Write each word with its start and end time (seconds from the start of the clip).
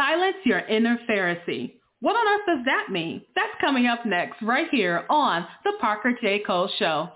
Silence 0.00 0.36
your 0.46 0.60
inner 0.60 0.98
Pharisee. 1.06 1.74
What 2.00 2.16
on 2.16 2.26
earth 2.40 2.46
does 2.46 2.64
that 2.64 2.86
mean? 2.90 3.20
That's 3.34 3.52
coming 3.60 3.86
up 3.86 4.06
next 4.06 4.40
right 4.40 4.66
here 4.70 5.04
on 5.10 5.46
The 5.62 5.72
Parker 5.78 6.14
J. 6.22 6.38
Cole 6.38 6.70
Show. 6.78 7.10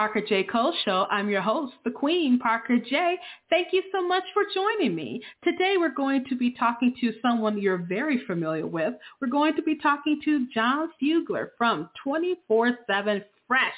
Parker 0.00 0.22
J. 0.26 0.44
Cole 0.44 0.72
Show. 0.86 1.06
I'm 1.10 1.28
your 1.28 1.42
host, 1.42 1.74
the 1.84 1.90
Queen, 1.90 2.38
Parker 2.38 2.78
J. 2.78 3.18
Thank 3.50 3.68
you 3.72 3.82
so 3.92 4.00
much 4.08 4.22
for 4.32 4.44
joining 4.54 4.94
me. 4.94 5.20
Today 5.44 5.74
we're 5.76 5.94
going 5.94 6.24
to 6.30 6.36
be 6.36 6.52
talking 6.52 6.94
to 7.02 7.12
someone 7.20 7.60
you're 7.60 7.84
very 7.86 8.24
familiar 8.26 8.66
with. 8.66 8.94
We're 9.20 9.28
going 9.28 9.54
to 9.56 9.62
be 9.62 9.76
talking 9.76 10.18
to 10.24 10.46
Jon 10.54 10.88
Fugler 11.02 11.48
from 11.58 11.90
24-7 12.06 13.24
fresh. 13.46 13.74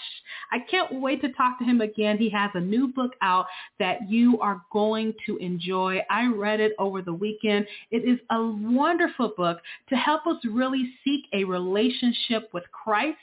I 0.53 0.59
can't 0.71 1.01
wait 1.01 1.23
to 1.23 1.33
talk 1.33 1.59
to 1.59 1.65
him 1.65 1.81
again. 1.81 2.19
He 2.19 2.31
has 2.31 2.53
a 2.55 2.61
new 2.61 2.93
book 2.93 3.15
out 3.21 3.47
that 3.81 4.09
you 4.09 4.39
are 4.39 4.63
going 4.73 5.15
to 5.27 5.39
enjoy. 5.39 6.03
I 6.09 6.27
read 6.27 6.61
it 6.61 6.75
over 6.79 7.03
the 7.03 7.15
weekend. 7.15 7.67
It 7.91 8.09
is 8.09 8.21
a 8.31 8.41
wonderful 8.41 9.33
book 9.37 9.59
to 9.89 9.97
help 9.97 10.29
us 10.29 10.37
really 10.49 10.89
seek 11.03 11.25
a 11.33 11.43
relationship 11.43 12.49
with 12.53 12.63
Christ 12.71 13.19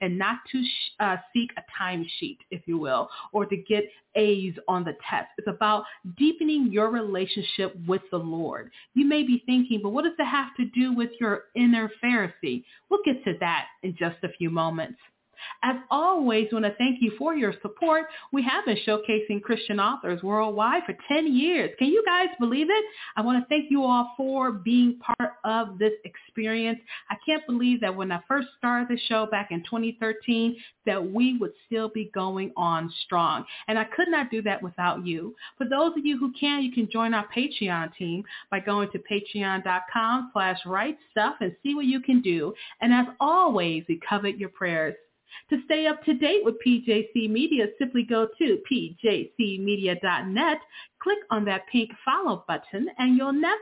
and 0.00 0.18
not 0.18 0.38
to 0.52 0.62
uh, 1.00 1.16
seek 1.32 1.50
a 1.56 1.62
timesheet, 1.82 2.38
if 2.50 2.62
you 2.66 2.78
will, 2.78 3.08
or 3.32 3.46
to 3.46 3.56
get 3.56 3.84
A's 4.16 4.54
on 4.68 4.84
the 4.84 4.96
test. 5.08 5.28
It's 5.38 5.48
about 5.48 5.84
deepening 6.16 6.70
your 6.70 6.90
relationship 6.90 7.74
with 7.86 8.02
the 8.10 8.18
Lord. 8.18 8.70
You 8.94 9.06
may 9.06 9.22
be 9.22 9.42
thinking, 9.46 9.80
but 9.82 9.90
what 9.90 10.04
does 10.04 10.14
that 10.18 10.28
have 10.28 10.54
to 10.56 10.66
do 10.66 10.94
with 10.94 11.10
your 11.20 11.44
inner 11.54 11.90
Pharisee? 12.02 12.64
We'll 12.88 13.02
get 13.04 13.24
to 13.24 13.34
that 13.40 13.66
in 13.82 13.96
just 13.96 14.16
a 14.22 14.28
few 14.28 14.50
moments. 14.50 14.98
As 15.62 15.76
always, 15.90 16.48
want 16.52 16.64
to 16.64 16.74
thank 16.76 17.02
you 17.02 17.12
for 17.18 17.34
your 17.34 17.54
support. 17.62 18.06
We 18.32 18.42
have 18.42 18.64
been 18.64 18.78
showcasing 18.86 19.42
Christian 19.42 19.80
authors 19.80 20.22
worldwide 20.22 20.82
for 20.86 20.94
10 21.08 21.34
years. 21.34 21.70
Can 21.78 21.88
you 21.88 22.02
guys 22.06 22.28
believe 22.38 22.68
it? 22.70 22.84
I 23.16 23.22
want 23.22 23.42
to 23.42 23.48
thank 23.48 23.70
you 23.70 23.82
all 23.84 24.12
for 24.16 24.52
being 24.52 24.98
part 25.00 25.32
of 25.44 25.78
this 25.78 25.92
experience. 26.04 26.80
I 27.10 27.16
can't 27.26 27.46
believe 27.46 27.80
that 27.80 27.94
when 27.94 28.12
I 28.12 28.20
first 28.28 28.48
started 28.58 28.88
the 28.88 29.00
show 29.08 29.26
back 29.26 29.48
in 29.50 29.60
2013, 29.64 30.56
that 30.86 31.12
we 31.12 31.36
would 31.38 31.52
still 31.66 31.88
be 31.88 32.10
going 32.14 32.52
on 32.56 32.92
strong. 33.04 33.44
And 33.68 33.78
I 33.78 33.84
could 33.84 34.08
not 34.08 34.30
do 34.30 34.42
that 34.42 34.62
without 34.62 35.06
you. 35.06 35.34
For 35.58 35.66
those 35.68 35.92
of 35.96 36.04
you 36.04 36.18
who 36.18 36.32
can, 36.38 36.62
you 36.62 36.72
can 36.72 36.88
join 36.90 37.14
our 37.14 37.26
Patreon 37.34 37.94
team 37.96 38.24
by 38.50 38.60
going 38.60 38.90
to 38.92 38.98
patreon.com 38.98 40.30
slash 40.32 40.58
write 40.66 40.98
stuff 41.10 41.36
and 41.40 41.54
see 41.62 41.74
what 41.74 41.86
you 41.86 42.00
can 42.00 42.20
do. 42.20 42.54
And 42.80 42.92
as 42.92 43.06
always, 43.20 43.84
we 43.88 44.00
covet 44.08 44.38
your 44.38 44.50
prayers. 44.50 44.94
To 45.50 45.58
stay 45.64 45.86
up 45.86 46.02
to 46.04 46.14
date 46.14 46.44
with 46.44 46.56
PJC 46.66 47.28
Media, 47.30 47.66
simply 47.78 48.02
go 48.02 48.28
to 48.38 48.58
pjcmedia.net, 48.70 50.58
click 51.02 51.18
on 51.30 51.44
that 51.44 51.66
pink 51.70 51.90
follow 52.04 52.44
button, 52.48 52.88
and 52.98 53.16
you'll 53.16 53.32
never 53.32 53.58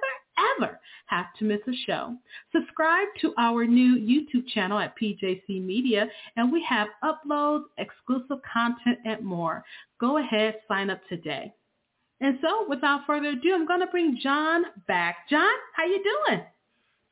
ever 0.56 0.81
have 1.06 1.27
to 1.39 1.45
miss 1.45 1.61
a 1.69 1.73
show. 1.87 2.17
Subscribe 2.53 3.09
to 3.20 3.34
our 3.39 3.67
new 3.67 3.97
YouTube 3.97 4.47
channel 4.48 4.79
at 4.79 4.95
PJC 4.98 5.63
Media, 5.63 6.07
and 6.36 6.52
we 6.52 6.64
have 6.69 6.89
uploads, 7.05 7.64
exclusive 7.79 8.39
content, 8.51 8.98
and 9.05 9.24
more. 9.24 9.64
Go 10.01 10.18
ahead, 10.18 10.57
sign 10.68 10.91
up 10.91 11.01
today. 11.08 11.52
And 12.20 12.39
so, 12.41 12.67
without 12.68 13.05
further 13.07 13.30
ado, 13.30 13.52
I'm 13.55 13.67
going 13.67 13.80
to 13.80 13.86
bring 13.89 14.18
Jon 14.23 14.64
back. 14.86 15.29
Jon, 15.29 15.52
how 15.74 15.85
you 15.85 16.02
doing? 16.29 16.42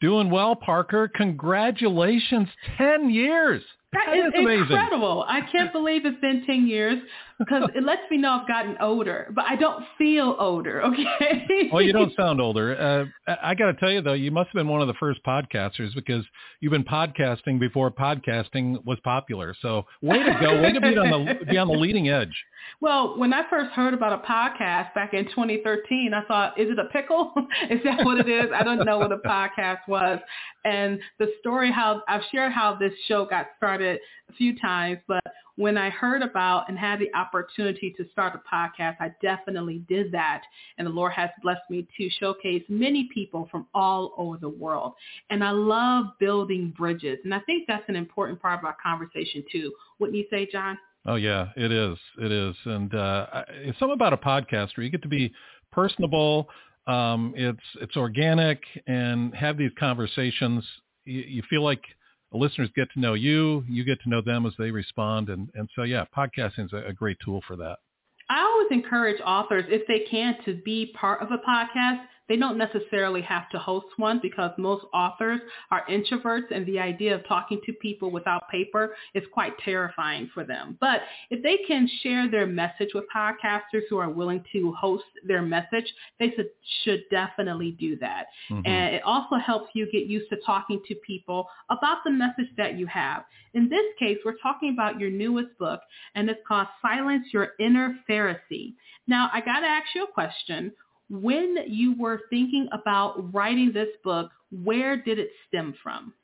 Doing 0.00 0.30
well, 0.30 0.54
Parker. 0.54 1.10
Congratulations, 1.14 2.48
10 2.78 3.10
years. 3.10 3.62
That, 3.92 4.06
that 4.06 4.16
is, 4.16 4.32
is 4.34 4.60
incredible. 4.60 5.24
I 5.26 5.40
can't 5.50 5.72
believe 5.72 6.06
it's 6.06 6.20
been 6.20 6.44
10 6.46 6.66
years 6.66 7.02
because 7.40 7.62
it 7.74 7.82
lets 7.82 8.02
me 8.10 8.18
know 8.18 8.32
I've 8.32 8.46
gotten 8.46 8.76
older, 8.80 9.32
but 9.34 9.46
I 9.48 9.56
don't 9.56 9.82
feel 9.96 10.36
older, 10.38 10.82
okay? 10.84 11.70
well, 11.72 11.82
you 11.82 11.92
don't 11.92 12.14
sound 12.14 12.40
older. 12.40 13.10
Uh, 13.26 13.34
I 13.42 13.54
got 13.54 13.72
to 13.72 13.74
tell 13.74 13.90
you, 13.90 14.02
though, 14.02 14.12
you 14.12 14.30
must 14.30 14.48
have 14.48 14.54
been 14.54 14.68
one 14.68 14.82
of 14.82 14.88
the 14.88 14.94
first 14.94 15.24
podcasters 15.24 15.94
because 15.94 16.24
you've 16.60 16.70
been 16.70 16.84
podcasting 16.84 17.58
before 17.58 17.90
podcasting 17.90 18.84
was 18.84 18.98
popular. 19.02 19.56
So 19.62 19.86
way 20.02 20.22
to 20.22 20.38
go. 20.40 20.60
Way 20.60 20.72
to 20.72 20.80
be 20.80 20.98
on 20.98 21.10
the, 21.10 21.44
be 21.46 21.56
on 21.56 21.68
the 21.68 21.74
leading 21.74 22.08
edge. 22.08 22.28
Well, 22.80 23.18
when 23.18 23.32
I 23.32 23.48
first 23.48 23.70
heard 23.72 23.94
about 23.94 24.12
a 24.12 24.18
podcast 24.18 24.94
back 24.94 25.14
in 25.14 25.24
2013, 25.30 26.12
I 26.14 26.22
thought, 26.26 26.58
is 26.60 26.70
it 26.70 26.78
a 26.78 26.84
pickle? 26.92 27.32
is 27.70 27.80
that 27.84 28.04
what 28.04 28.20
it 28.20 28.28
is? 28.28 28.50
I 28.54 28.62
don't 28.62 28.84
know 28.84 28.98
what 28.98 29.12
a 29.12 29.16
podcast 29.18 29.80
was. 29.88 30.20
And 30.64 31.00
the 31.18 31.32
story 31.40 31.72
how 31.72 32.02
I've 32.06 32.22
shared 32.30 32.52
how 32.52 32.74
this 32.74 32.92
show 33.08 33.24
got 33.24 33.46
started 33.56 33.98
a 34.28 34.32
few 34.34 34.58
times, 34.58 34.98
but 35.08 35.24
when 35.60 35.76
I 35.76 35.91
heard 35.91 36.22
about 36.22 36.71
and 36.71 36.78
had 36.78 37.00
the 37.00 37.15
opportunity 37.15 37.93
to 37.98 38.09
start 38.12 38.34
a 38.34 38.54
podcast, 38.54 38.97
I 38.98 39.12
definitely 39.21 39.84
did 39.91 40.10
that. 40.12 40.43
And 40.78 40.87
the 40.87 40.91
Lord 40.91 41.12
has 41.12 41.28
blessed 41.43 41.69
me 41.69 41.87
to 41.98 42.09
showcase 42.19 42.62
many 42.71 43.10
people 43.12 43.47
from 43.50 43.66
all 43.75 44.15
over 44.16 44.38
the 44.38 44.48
world. 44.48 44.94
And 45.28 45.44
I 45.44 45.50
love 45.50 46.06
building 46.19 46.72
bridges. 46.78 47.19
And 47.25 47.34
I 47.34 47.41
think 47.41 47.65
that's 47.69 47.84
an 47.88 47.97
important 47.97 48.41
part 48.41 48.59
of 48.59 48.65
our 48.65 48.76
conversation 48.82 49.44
too. 49.53 49.71
Wouldn't 49.98 50.16
you 50.16 50.25
say, 50.31 50.48
Jon? 50.50 50.78
Oh 51.06 51.16
yeah, 51.16 51.48
it 51.56 51.71
is. 51.71 51.98
It 52.19 52.32
is. 52.32 52.56
And 52.65 52.94
uh, 52.94 53.27
it's 53.50 53.78
something 53.78 53.94
about 53.94 54.15
a 54.15 54.16
podcaster. 54.16 54.78
You 54.78 54.88
get 54.88 55.03
to 55.03 55.09
be 55.09 55.31
personable. 55.72 56.48
Um, 56.87 57.34
it's 57.37 57.60
it's 57.82 57.98
organic 57.98 58.62
and 58.87 59.34
have 59.34 59.59
these 59.59 59.72
conversations. 59.78 60.65
You, 61.04 61.21
you 61.21 61.42
feel 61.50 61.62
like 61.62 61.82
listeners 62.32 62.70
get 62.76 62.91
to 62.92 63.00
know 63.00 63.14
you, 63.14 63.64
you 63.68 63.84
get 63.84 64.00
to 64.02 64.08
know 64.08 64.20
them 64.20 64.46
as 64.46 64.52
they 64.58 64.70
respond. 64.70 65.28
And, 65.28 65.48
and 65.54 65.68
so, 65.74 65.82
yeah, 65.82 66.04
podcasting 66.16 66.66
is 66.66 66.72
a, 66.72 66.88
a 66.88 66.92
great 66.92 67.18
tool 67.24 67.41
for 67.46 67.56
that. 67.56 67.78
I 68.28 68.42
always 68.42 68.68
encourage 68.70 69.20
authors, 69.22 69.64
if 69.68 69.86
they 69.88 70.06
can, 70.08 70.36
to 70.44 70.60
be 70.64 70.94
part 70.98 71.20
of 71.20 71.32
a 71.32 71.38
podcast 71.38 72.02
they 72.30 72.36
don't 72.36 72.56
necessarily 72.56 73.20
have 73.22 73.50
to 73.50 73.58
host 73.58 73.86
one 73.96 74.20
because 74.22 74.52
most 74.56 74.86
authors 74.94 75.41
are 75.72 75.84
introverts 75.91 76.52
and 76.54 76.64
the 76.64 76.78
idea 76.78 77.12
of 77.12 77.26
talking 77.26 77.60
to 77.66 77.72
people 77.72 78.12
without 78.12 78.48
paper 78.48 78.94
is 79.14 79.24
quite 79.32 79.58
terrifying 79.58 80.30
for 80.32 80.44
them. 80.44 80.78
But 80.80 81.00
if 81.30 81.42
they 81.42 81.58
can 81.66 81.91
share 82.04 82.30
their 82.30 82.46
message 82.46 82.91
with 82.94 83.04
podcasters 83.14 83.82
who 83.91 83.98
are 83.98 84.08
willing 84.08 84.44
to 84.52 84.72
host 84.74 85.02
their 85.26 85.42
message, 85.42 85.92
they 86.20 86.32
should 86.84 87.02
definitely 87.10 87.72
do 87.72 87.98
that. 87.98 88.26
Mm-hmm. 88.48 88.64
And 88.64 88.94
it 88.94 89.02
also 89.04 89.34
helps 89.34 89.70
you 89.74 89.91
get 89.91 90.06
used 90.06 90.30
to 90.30 90.36
talking 90.47 90.80
to 90.86 90.94
people 91.04 91.48
about 91.68 91.98
the 92.04 92.12
message 92.12 92.47
that 92.56 92.78
you 92.78 92.86
have. 92.86 93.24
In 93.54 93.68
this 93.68 93.86
case, 93.98 94.18
we're 94.24 94.38
talking 94.41 94.72
about 94.72 95.00
your 95.00 95.10
newest 95.10 95.58
book, 95.58 95.80
and 96.14 96.30
it's 96.30 96.38
called 96.47 96.68
Silence 96.80 97.26
Your 97.32 97.54
Inner 97.58 97.97
Pharisee. 98.08 98.74
Now, 99.08 99.30
I 99.32 99.41
got 99.41 99.60
to 99.60 99.66
ask 99.66 99.86
you 99.97 100.04
a 100.04 100.12
question 100.12 100.70
when 101.10 101.56
you 101.66 101.94
were 101.98 102.22
thinking 102.31 102.69
about 102.72 103.34
writing 103.34 103.72
this 103.75 103.88
book, 104.04 104.31
where 104.50 104.97
did 104.97 105.19
it 105.19 105.31
stem 105.48 105.75
from? 105.82 106.15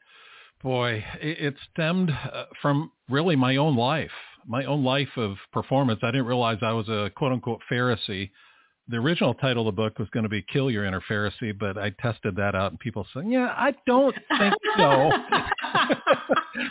Boy, 0.62 1.04
it 1.20 1.54
stemmed 1.72 2.10
uh, 2.10 2.44
from 2.62 2.90
really 3.10 3.36
my 3.36 3.56
own 3.56 3.76
life, 3.76 4.10
my 4.46 4.64
own 4.64 4.84
life 4.84 5.10
of 5.16 5.36
performance. 5.52 6.00
I 6.02 6.10
didn't 6.10 6.26
realize 6.26 6.58
I 6.62 6.72
was 6.72 6.88
a 6.88 7.10
quote 7.14 7.32
unquote 7.32 7.60
Pharisee. 7.70 8.30
The 8.88 8.96
original 8.96 9.34
title 9.34 9.68
of 9.68 9.74
the 9.74 9.82
book 9.82 9.98
was 9.98 10.08
going 10.10 10.22
to 10.22 10.28
be 10.28 10.42
Kill 10.42 10.70
Your 10.70 10.84
Inner 10.84 11.02
Pharisee, 11.10 11.56
but 11.58 11.76
I 11.76 11.90
tested 12.00 12.36
that 12.36 12.54
out 12.54 12.70
and 12.70 12.78
people 12.78 13.04
said, 13.12 13.24
yeah, 13.26 13.52
I 13.56 13.74
don't 13.84 14.14
think 14.38 14.54
so. 14.76 15.10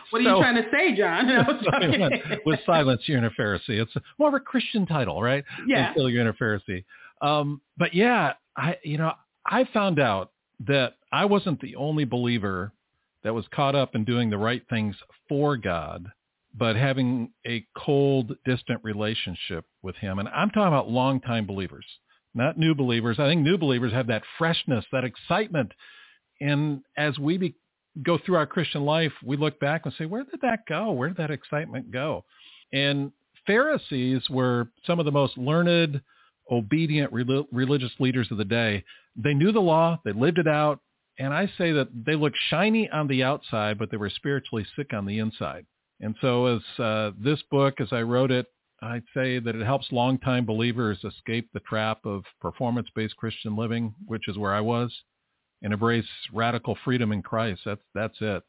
what 0.10 0.22
are 0.22 0.24
so, 0.24 0.36
you 0.36 0.38
trying 0.40 0.56
to 0.56 0.66
say, 0.72 0.96
Jon? 0.96 1.28
with 2.46 2.60
Silence 2.66 3.02
Your 3.06 3.18
Inner 3.18 3.34
Pharisee. 3.38 3.82
It's 3.82 3.92
more 4.18 4.30
of 4.30 4.34
a 4.34 4.40
Christian 4.40 4.86
title, 4.86 5.22
right? 5.22 5.44
Yeah. 5.68 5.94
Kill 5.94 6.10
Your 6.10 6.22
Inner 6.22 6.34
Pharisee. 6.34 6.86
Um, 7.22 7.62
but 7.78 7.94
yeah, 7.94 8.34
I 8.56 8.78
you 8.84 8.98
know 8.98 9.14
I 9.46 9.66
found 9.74 10.00
out 10.00 10.32
that 10.68 10.94
I 11.12 11.26
wasn't 11.26 11.62
the 11.62 11.76
only 11.76 12.06
believer 12.06 12.72
that 13.24 13.34
was 13.34 13.46
caught 13.54 13.76
up 13.76 13.96
in 13.96 14.06
doing 14.06 14.30
the 14.30 14.38
right 14.38 14.64
things 14.70 14.96
for 15.28 15.58
God, 15.58 16.12
but 16.54 16.76
having 16.76 17.32
a 17.46 17.66
cold, 17.76 18.36
distant 18.46 18.84
relationship 18.84 19.66
with 19.82 19.96
Him. 19.96 20.20
And 20.20 20.30
I'm 20.30 20.50
talking 20.50 20.68
about 20.68 20.90
longtime 20.90 21.46
believers, 21.46 21.86
not 22.34 22.58
new 22.58 22.76
believers. 22.76 23.18
I 23.20 23.28
think 23.28 23.42
new 23.42 23.58
believers 23.58 23.94
have 23.94 24.08
that 24.08 24.24
freshness, 24.38 24.86
that 24.92 25.04
excitement. 25.04 25.72
And 26.40 26.82
as 26.98 27.18
we 27.18 27.38
be, 27.38 27.56
go 28.04 28.18
through 28.18 28.36
our 28.36 28.46
Christian 28.46 28.84
life, 28.84 29.14
we 29.24 29.38
look 29.38 29.60
back 29.60 29.82
and 29.86 29.94
say, 29.98 30.06
where 30.06 30.24
did 30.24 30.42
that 30.42 30.66
go? 30.68 30.92
Where 30.92 31.08
did 31.08 31.18
that 31.18 31.32
excitement 31.32 31.92
go? 31.92 32.26
And 32.74 33.12
Pharisees 33.48 34.30
were 34.30 34.68
some 34.86 35.00
of 35.00 35.06
the 35.06 35.12
most 35.12 35.38
learned, 35.38 36.02
obedient 36.52 37.12
religious 37.12 37.92
leaders 38.00 38.28
of 38.32 38.38
the 38.38 38.46
day. 38.46 38.84
They 39.16 39.34
knew 39.34 39.52
the 39.52 39.60
law, 39.60 40.00
they 40.06 40.12
lived 40.12 40.38
it 40.38 40.48
out, 40.48 40.80
and 41.18 41.34
I 41.34 41.48
say 41.58 41.72
that 41.72 41.88
they 42.06 42.16
looked 42.16 42.38
shiny 42.50 42.90
on 42.90 43.08
the 43.08 43.24
outside, 43.24 43.78
but 43.78 43.90
they 43.90 43.98
were 43.98 44.10
spiritually 44.10 44.66
sick 44.76 44.94
on 44.94 45.06
the 45.06 45.20
inside. 45.20 45.66
And 46.02 46.16
so 46.20 46.46
as 46.48 46.80
uh, 46.80 47.12
this 47.18 47.42
book, 47.50 47.80
as 47.80 47.88
I 47.92 48.02
wrote 48.02 48.32
it, 48.32 48.48
I'd 48.82 49.04
say 49.14 49.40
that 49.40 49.56
it 49.56 49.66
helps 49.66 49.92
longtime 49.92 50.46
believers 50.46 51.00
escape 51.04 51.50
the 51.54 51.62
trap 51.62 52.00
of 52.06 52.24
performance-based 52.42 53.16
Christian 53.16 53.56
living, 53.56 53.96
which 54.06 54.28
is 54.28 54.38
where 54.38 54.54
I 54.54 54.60
was, 54.60 54.94
and 55.62 55.72
embrace 55.72 56.06
radical 56.34 56.78
freedom 56.84 57.14
in 57.14 57.22
Christ. 57.22 57.62
That's 57.66 57.82
that's 57.94 58.18
it. 58.20 58.44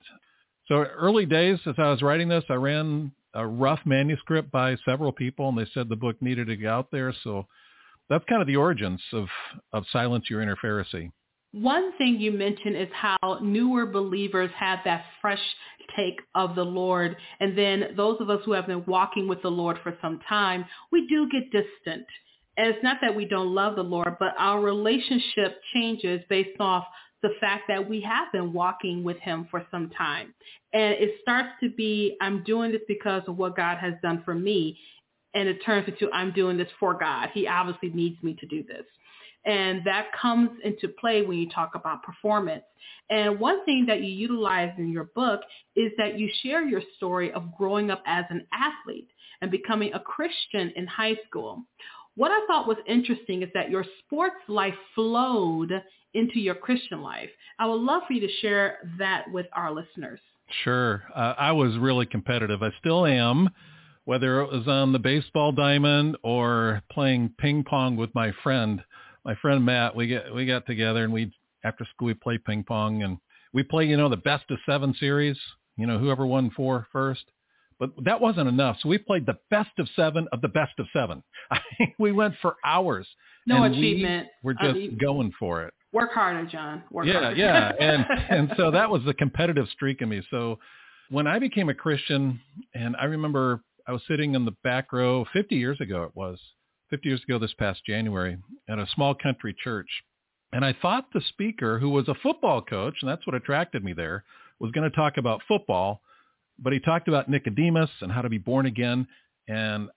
So 0.67 0.83
early 0.83 1.27
days, 1.27 1.61
as 1.67 1.77
I 1.79 1.91
was 1.91 2.03
writing 2.03 2.29
this, 2.29 2.45
I 2.51 2.55
ran 2.55 3.13
a 3.35 3.47
rough 3.47 3.81
manuscript 3.85 4.51
by 4.51 4.77
several 4.85 5.13
people, 5.13 5.49
and 5.49 5.57
they 5.57 5.71
said 5.73 5.89
the 5.89 5.95
book 5.95 6.21
needed 6.21 6.49
to 6.49 6.57
get 6.57 6.69
out 6.69 6.91
there. 6.91 7.15
So 7.23 7.47
that's 8.09 8.25
kind 8.29 8.41
of 8.41 8.47
the 8.47 8.57
origins 8.57 9.01
of 9.13 9.27
of 9.73 9.85
Silence 9.93 10.25
Your 10.31 10.43
Inner 10.43 10.57
Pharisee. 10.57 11.11
One 11.53 11.97
thing 11.97 12.21
you 12.21 12.33
mentioned 12.33 12.77
is 12.77 12.89
how 12.93 13.39
newer 13.41 13.87
believers 13.87 14.51
have 14.59 14.81
that 14.85 15.05
fresh 15.23 15.41
take 15.97 16.21
of 16.35 16.55
the 16.55 16.65
Lord. 16.65 17.17
And 17.41 17.57
then 17.57 17.95
those 17.97 18.21
of 18.21 18.29
us 18.29 18.41
who 18.45 18.53
have 18.53 18.67
been 18.67 18.85
walking 18.87 19.27
with 19.27 19.41
the 19.43 19.51
Lord 19.51 19.79
for 19.83 19.97
some 20.03 20.21
time, 20.29 20.67
we 20.93 21.07
do 21.07 21.29
get 21.31 21.45
distant. 21.51 22.07
And 22.59 22.69
it's 22.69 22.83
not 22.83 22.99
that 23.01 23.15
we 23.15 23.25
don't 23.25 23.55
love 23.55 23.77
the 23.77 23.83
Lord, 23.83 24.17
but 24.19 24.35
our 24.39 24.61
relationship 24.61 25.61
changes 25.73 26.21
based 26.29 26.61
off 26.61 26.85
the 27.23 27.31
fact 27.41 27.65
that 27.69 27.89
we 27.89 28.01
have 28.03 28.31
been 28.33 28.53
walking 28.53 29.03
with 29.03 29.19
him 29.19 29.47
for 29.51 29.67
some 29.71 29.91
time. 29.91 30.35
And 30.73 30.95
it 30.95 31.15
starts 31.23 31.49
to 31.63 31.71
be, 31.71 32.17
I'm 32.21 32.45
doing 32.45 32.73
this 32.73 32.83
because 32.87 33.23
of 33.27 33.37
what 33.37 33.57
God 33.57 33.79
has 33.79 33.95
done 34.03 34.23
for 34.25 34.35
me. 34.35 34.79
And 35.37 35.49
it 35.49 35.59
turns 35.65 35.87
into, 35.87 36.11
I'm 36.13 36.33
doing 36.33 36.57
this 36.57 36.69
for 36.81 36.95
God. 36.95 37.29
He 37.33 37.47
obviously 37.47 37.91
needs 37.91 38.21
me 38.23 38.35
to 38.41 38.47
do 38.47 38.65
this. 38.65 38.85
And 39.45 39.83
that 39.85 40.07
comes 40.21 40.51
into 40.65 40.89
play 40.89 41.23
when 41.23 41.39
you 41.39 41.49
talk 41.49 41.77
about 41.77 42.03
performance. 42.03 42.65
And 43.11 43.39
one 43.39 43.65
thing 43.65 43.87
that 43.87 44.01
you 44.01 44.09
utilize 44.09 44.73
in 44.79 44.91
your 44.91 45.11
book 45.15 45.43
is 45.77 45.93
that 45.99 46.19
you 46.19 46.29
share 46.43 46.67
your 46.67 46.83
story 46.97 47.33
of 47.33 47.57
growing 47.57 47.91
up 47.91 48.03
as 48.07 48.25
an 48.31 48.45
athlete 48.53 49.09
and 49.43 49.51
becoming 49.51 49.93
a 49.95 50.01
Christian 50.01 50.73
in 50.75 50.87
high 50.87 51.17
school. 51.29 51.63
What 52.17 52.33
I 52.33 52.45
thought 52.47 52.67
was 52.67 52.79
interesting 52.89 53.43
is 53.43 53.51
that 53.55 53.71
your 53.71 53.85
sports 54.01 54.41
life 54.49 54.75
flowed 54.95 55.71
into 56.15 56.41
your 56.41 56.55
Christian 56.55 57.03
life. 57.03 57.29
I 57.59 57.67
would 57.67 57.81
love 57.81 58.03
for 58.07 58.15
you 58.15 58.27
to 58.27 58.33
share 58.41 58.79
that 58.99 59.31
with 59.31 59.47
our 59.53 59.71
listeners. 59.71 60.19
Sure. 60.65 61.05
Uh, 61.15 61.35
I 61.39 61.53
was 61.53 61.77
really 61.79 62.07
competitive. 62.07 62.63
I 62.63 62.71
still 62.81 63.05
am, 63.05 63.51
whether 64.07 64.41
it 64.41 64.51
was 64.51 64.67
on 64.67 64.93
the 64.93 64.99
baseball 64.99 65.53
diamond 65.53 66.17
or 66.23 66.83
playing 66.91 67.35
ping 67.39 67.63
pong 67.63 67.97
with 67.97 68.15
my 68.15 68.33
friend 68.43 68.83
my 69.27 69.35
friend 69.43 69.65
Matt, 69.65 69.95
we 69.95 70.07
get 70.07 70.33
we 70.33 70.47
got 70.47 70.67
together 70.67 71.05
and 71.05 71.13
we 71.13 71.33
after 71.65 71.85
school 71.85 72.07
we 72.07 72.15
play 72.15 72.39
ping 72.39 72.63
pong 72.63 73.03
and 73.03 73.19
we 73.53 73.65
play 73.65 73.85
you 73.85 73.97
know 73.97 74.09
the 74.09 74.17
best 74.17 74.45
of 74.51 74.59
seven 74.65 74.95
series. 74.99 75.37
You 75.77 75.87
know 75.87 75.99
whoever 75.99 76.25
won 76.25 76.51
four 76.57 76.87
first. 76.93 77.25
But 77.79 77.91
that 78.05 78.23
wasn't 78.23 78.49
enough. 78.49 78.79
So 78.81 78.89
we 78.89 78.97
played 78.97 79.27
the 79.27 79.37
best 79.51 79.79
of 79.79 79.87
seven 79.95 80.29
of 80.33 80.41
the 80.41 80.49
best 80.49 80.79
of 80.79 80.87
seven. 80.95 81.23
We 81.99 82.13
went 82.13 82.35
for 82.41 82.57
hours. 82.65 83.07
No 83.47 83.65
achievement. 83.65 84.29
We 84.43 84.55
are 84.55 84.73
just 84.73 84.99
going 84.99 85.33
for 85.39 85.65
it. 85.65 85.75
Work 85.93 86.13
harder, 86.13 86.49
Jon. 86.49 86.83
Work 86.91 87.07
yeah, 87.07 87.21
harder. 87.21 87.37
yeah. 87.37 87.73
And 87.79 88.07
and 88.31 88.53
so 88.57 88.71
that 88.71 88.89
was 88.89 89.03
the 89.05 89.13
competitive 89.13 89.67
streak 89.73 90.01
in 90.03 90.09
me. 90.09 90.23
So 90.31 90.59
when 91.11 91.27
I 91.27 91.39
became 91.39 91.69
a 91.69 91.75
Christian, 91.75 92.41
and 92.75 92.97
I 92.97 93.05
remember 93.05 93.61
I 93.89 93.93
was 93.93 94.03
sitting 94.09 94.35
in 94.35 94.45
the 94.45 94.57
back 94.65 94.93
row 94.93 95.25
50 95.33 95.55
years 95.55 95.81
ago. 95.81 96.03
It 96.03 96.17
was 96.17 96.41
50 96.91 97.09
years 97.09 97.23
ago 97.23 97.39
this 97.39 97.55
past 97.55 97.85
January 97.87 98.39
at 98.69 98.79
a 98.79 98.87
small 98.95 99.15
country 99.15 99.55
church. 99.63 99.89
And 100.53 100.65
I 100.65 100.75
thought 100.81 101.07
the 101.13 101.21
speaker, 101.29 101.79
who 101.79 101.91
was 101.91 102.09
a 102.09 102.15
football 102.23 102.63
coach, 102.63 102.95
and 103.01 103.11
that's 103.11 103.27
what 103.27 103.37
attracted 103.37 103.85
me 103.85 103.93
there, 103.93 104.25
was 104.59 104.73
going 104.73 104.89
to 104.89 104.97
talk 104.97 105.19
about 105.19 105.43
football, 105.47 106.01
but 106.59 106.73
he 106.73 106.81
talked 106.81 107.09
about 107.09 107.29
Nicodemus 107.29 107.91
and 108.01 108.11
how 108.11 108.23
to 108.23 108.29
be 108.29 108.39
born 108.39 108.67
again. 108.67 109.07
And 109.49 109.89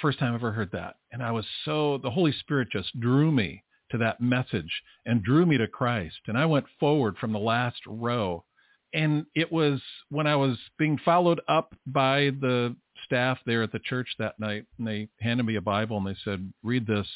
first 0.00 0.18
time 0.18 0.32
I 0.32 0.36
ever 0.36 0.52
heard 0.52 0.72
that. 0.72 0.96
And 1.12 1.22
I 1.22 1.30
was 1.30 1.46
so, 1.64 1.98
the 2.02 2.10
Holy 2.10 2.32
Spirit 2.32 2.68
just 2.70 2.98
drew 3.00 3.30
me 3.30 3.62
to 3.90 3.98
that 3.98 4.20
message 4.20 4.82
and 5.06 5.22
drew 5.22 5.46
me 5.46 5.56
to 5.58 5.66
Christ. 5.66 6.18
And 6.26 6.36
I 6.36 6.46
went 6.46 6.66
forward 6.78 7.16
from 7.18 7.32
the 7.32 7.38
last 7.38 7.80
row. 7.86 8.44
And 8.92 9.26
it 9.34 9.52
was 9.52 9.80
when 10.10 10.26
I 10.26 10.36
was 10.36 10.58
being 10.78 10.98
followed 11.04 11.40
up 11.48 11.74
by 11.86 12.30
the 12.40 12.74
staff 13.04 13.38
there 13.46 13.62
at 13.62 13.72
the 13.72 13.78
church 13.80 14.08
that 14.18 14.38
night, 14.38 14.66
and 14.78 14.86
they 14.86 15.08
handed 15.20 15.46
me 15.46 15.56
a 15.56 15.60
Bible 15.60 15.96
and 15.96 16.06
they 16.06 16.16
said, 16.24 16.52
"Read 16.62 16.86
this 16.86 17.08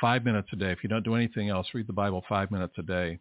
five 0.00 0.24
minutes 0.24 0.48
a 0.52 0.56
day. 0.56 0.70
If 0.70 0.82
you 0.82 0.88
don't 0.88 1.04
do 1.04 1.14
anything 1.14 1.48
else, 1.48 1.66
read 1.74 1.86
the 1.86 1.92
Bible 1.92 2.24
five 2.28 2.50
minutes 2.50 2.74
a 2.78 2.82
day." 2.82 3.18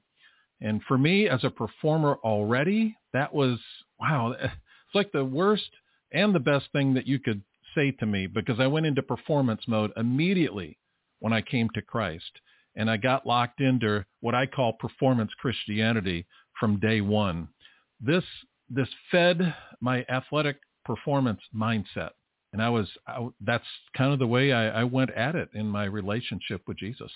And 0.62 0.82
for 0.84 0.98
me, 0.98 1.30
as 1.30 1.44
a 1.44 1.50
performer 1.50 2.18
already, 2.24 2.98
that 3.14 3.34
was 3.34 3.60
wow. 4.00 4.36
It's 4.88 4.96
like 4.96 5.12
the 5.12 5.26
worst 5.26 5.70
and 6.14 6.34
the 6.34 6.40
best 6.40 6.72
thing 6.72 6.94
that 6.94 7.06
you 7.06 7.20
could 7.20 7.44
say 7.76 7.92
to 7.92 8.06
me 8.06 8.26
because 8.26 8.58
I 8.58 8.68
went 8.68 8.86
into 8.86 9.04
performance 9.04 9.62
mode 9.68 9.92
immediately 9.98 10.78
when 11.20 11.34
I 11.34 11.42
came 11.42 11.70
to 11.74 11.82
Christ. 11.82 12.32
And 12.76 12.90
I 12.90 12.98
got 12.98 13.26
locked 13.26 13.60
into 13.60 14.06
what 14.22 14.36
I 14.36 14.46
call 14.46 14.74
performance 14.74 15.32
Christianity 15.40 16.26
from 16.60 16.80
day 16.80 17.02
one. 17.02 17.50
This 18.00 18.24
this 18.70 18.90
fed 19.12 19.56
my 19.82 20.06
athletic 20.10 20.58
performance 20.88 21.42
mindset. 21.56 22.12
And 22.54 22.64
I 22.64 22.70
was, 22.70 22.88
I, 23.06 23.28
that's 23.42 23.66
kind 23.96 24.14
of 24.14 24.20
the 24.20 24.26
way 24.26 24.54
I, 24.54 24.82
I 24.82 24.84
went 24.86 25.12
at 25.12 25.36
it 25.36 25.50
in 25.54 25.68
my 25.68 25.84
relationship 25.84 26.62
with 26.66 26.78
Jesus. 26.78 27.12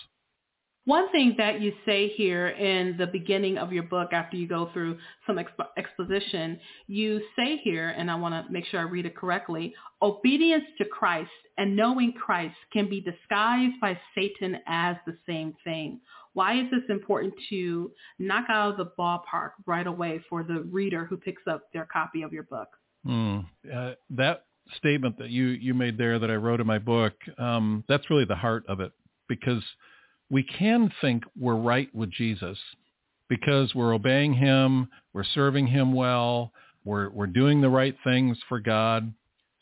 One 0.85 1.11
thing 1.11 1.35
that 1.37 1.61
you 1.61 1.73
say 1.85 2.09
here 2.09 2.47
in 2.47 2.97
the 2.97 3.05
beginning 3.05 3.59
of 3.59 3.71
your 3.71 3.83
book, 3.83 4.13
after 4.13 4.35
you 4.35 4.47
go 4.47 4.71
through 4.73 4.97
some 5.27 5.37
exp- 5.37 5.67
exposition, 5.77 6.59
you 6.87 7.21
say 7.35 7.57
here, 7.57 7.89
and 7.89 8.09
I 8.09 8.15
want 8.15 8.33
to 8.33 8.51
make 8.51 8.65
sure 8.65 8.79
I 8.79 8.83
read 8.83 9.05
it 9.05 9.15
correctly, 9.15 9.75
obedience 10.01 10.63
to 10.79 10.85
Christ 10.85 11.29
and 11.59 11.75
knowing 11.75 12.13
Christ 12.13 12.55
can 12.73 12.89
be 12.89 12.99
disguised 12.99 13.79
by 13.79 13.97
Satan 14.15 14.57
as 14.65 14.95
the 15.05 15.15
same 15.27 15.53
thing. 15.63 16.01
Why 16.33 16.59
is 16.59 16.71
this 16.71 16.81
important 16.89 17.35
to 17.49 17.91
knock 18.17 18.45
out 18.49 18.71
of 18.71 18.77
the 18.77 18.91
ballpark 18.97 19.51
right 19.67 19.85
away 19.85 20.23
for 20.29 20.43
the 20.43 20.61
reader 20.71 21.05
who 21.05 21.15
picks 21.15 21.43
up 21.47 21.71
their 21.73 21.85
copy 21.85 22.23
of 22.23 22.33
your 22.33 22.43
book? 22.43 22.69
Mm, 23.05 23.45
uh, 23.73 23.91
that 24.11 24.45
statement 24.77 25.17
that 25.17 25.29
you, 25.29 25.47
you 25.47 25.73
made 25.73 25.97
there 25.97 26.19
that 26.19 26.29
I 26.29 26.35
wrote 26.35 26.61
in 26.61 26.67
my 26.67 26.79
book, 26.79 27.13
um, 27.37 27.83
that's 27.87 28.09
really 28.09 28.25
the 28.25 28.35
heart 28.35 28.63
of 28.67 28.79
it 28.79 28.91
because 29.27 29.63
we 30.29 30.43
can 30.43 30.91
think 31.01 31.23
we're 31.39 31.55
right 31.55 31.93
with 31.93 32.11
Jesus 32.11 32.57
because 33.27 33.73
we're 33.73 33.93
obeying 33.93 34.33
him, 34.33 34.89
we're 35.13 35.23
serving 35.23 35.67
him 35.67 35.93
well, 35.93 36.51
we're, 36.83 37.09
we're 37.09 37.27
doing 37.27 37.61
the 37.61 37.69
right 37.69 37.95
things 38.03 38.37
for 38.49 38.59
God. 38.59 39.13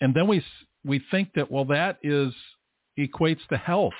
And 0.02 0.14
then 0.14 0.28
we, 0.28 0.44
we 0.84 1.02
think 1.12 1.34
that, 1.36 1.52
well, 1.52 1.66
that 1.66 2.00
is 2.02 2.34
equates 2.98 3.46
to 3.50 3.58
health 3.58 3.94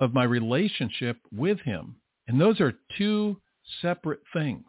of 0.00 0.12
my 0.12 0.24
relationship 0.24 1.18
with 1.32 1.60
him. 1.60 1.96
And 2.26 2.40
those 2.40 2.60
are 2.60 2.74
two 2.96 3.40
separate 3.80 4.20
things. 4.32 4.64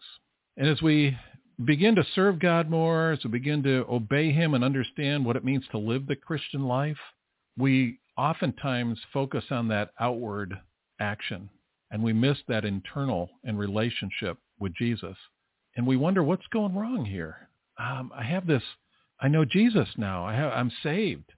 And 0.57 0.67
as 0.67 0.81
we 0.81 1.17
begin 1.63 1.95
to 1.95 2.05
serve 2.15 2.39
God 2.39 2.69
more, 2.69 3.11
as 3.11 3.23
we 3.23 3.29
begin 3.29 3.63
to 3.63 3.85
obey 3.89 4.31
him 4.31 4.53
and 4.53 4.63
understand 4.63 5.25
what 5.25 5.35
it 5.35 5.45
means 5.45 5.63
to 5.71 5.77
live 5.77 6.05
the 6.05 6.15
Christian 6.15 6.67
life, 6.67 6.97
we 7.57 7.99
oftentimes 8.17 8.99
focus 9.13 9.45
on 9.51 9.67
that 9.69 9.91
outward 9.99 10.59
action 10.99 11.49
and 11.91 12.03
we 12.03 12.13
miss 12.13 12.37
that 12.47 12.65
internal 12.65 13.29
and 13.43 13.57
relationship 13.57 14.37
with 14.59 14.73
Jesus. 14.75 15.15
And 15.75 15.85
we 15.85 15.97
wonder 15.97 16.23
what's 16.23 16.47
going 16.47 16.75
wrong 16.75 17.05
here. 17.05 17.49
Um, 17.77 18.11
I 18.15 18.23
have 18.23 18.47
this, 18.47 18.63
I 19.19 19.27
know 19.27 19.45
Jesus 19.45 19.87
now. 19.97 20.25
I 20.25 20.33
have, 20.33 20.51
I'm 20.53 20.71
saved. 20.83 21.31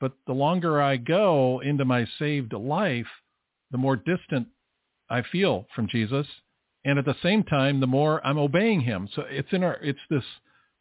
But 0.00 0.12
the 0.26 0.32
longer 0.32 0.82
I 0.82 0.96
go 0.96 1.60
into 1.60 1.84
my 1.84 2.06
saved 2.18 2.52
life, 2.52 3.06
the 3.70 3.78
more 3.78 3.96
distant 3.96 4.48
I 5.08 5.22
feel 5.22 5.66
from 5.74 5.88
Jesus 5.88 6.26
and 6.86 7.00
at 7.00 7.04
the 7.04 7.16
same 7.20 7.42
time, 7.42 7.80
the 7.80 7.86
more 7.88 8.24
I'm 8.24 8.38
obeying 8.38 8.80
him. 8.80 9.08
So 9.14 9.24
it's 9.28 9.48
in 9.50 9.64
our, 9.64 9.74
it's 9.82 9.98
this 10.08 10.22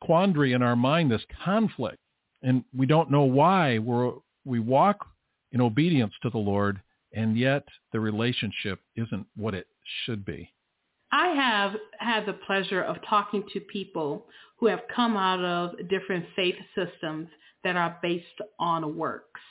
quandary 0.01 0.53
in 0.53 0.61
our 0.61 0.75
mind, 0.75 1.11
this 1.11 1.25
conflict, 1.43 1.97
and 2.43 2.63
we 2.77 2.85
don't 2.85 3.09
know 3.09 3.23
why 3.23 3.79
we're, 3.79 4.11
we 4.45 4.59
walk 4.59 5.03
in 5.51 5.61
obedience 5.61 6.13
to 6.21 6.29
the 6.29 6.37
Lord, 6.37 6.79
and 7.15 7.35
yet 7.35 7.63
the 7.91 7.99
relationship 7.99 8.81
isn't 8.95 9.25
what 9.35 9.55
it 9.55 9.65
should 10.05 10.23
be. 10.23 10.53
I 11.11 11.29
have 11.29 11.71
had 11.97 12.27
the 12.27 12.33
pleasure 12.33 12.83
of 12.83 12.97
talking 13.09 13.43
to 13.53 13.59
people 13.59 14.27
who 14.59 14.67
have 14.67 14.81
come 14.95 15.17
out 15.17 15.43
of 15.43 15.89
different 15.89 16.25
faith 16.35 16.55
systems 16.75 17.29
that 17.63 17.75
are 17.75 17.97
based 18.03 18.25
on 18.59 18.95
works. 18.95 19.41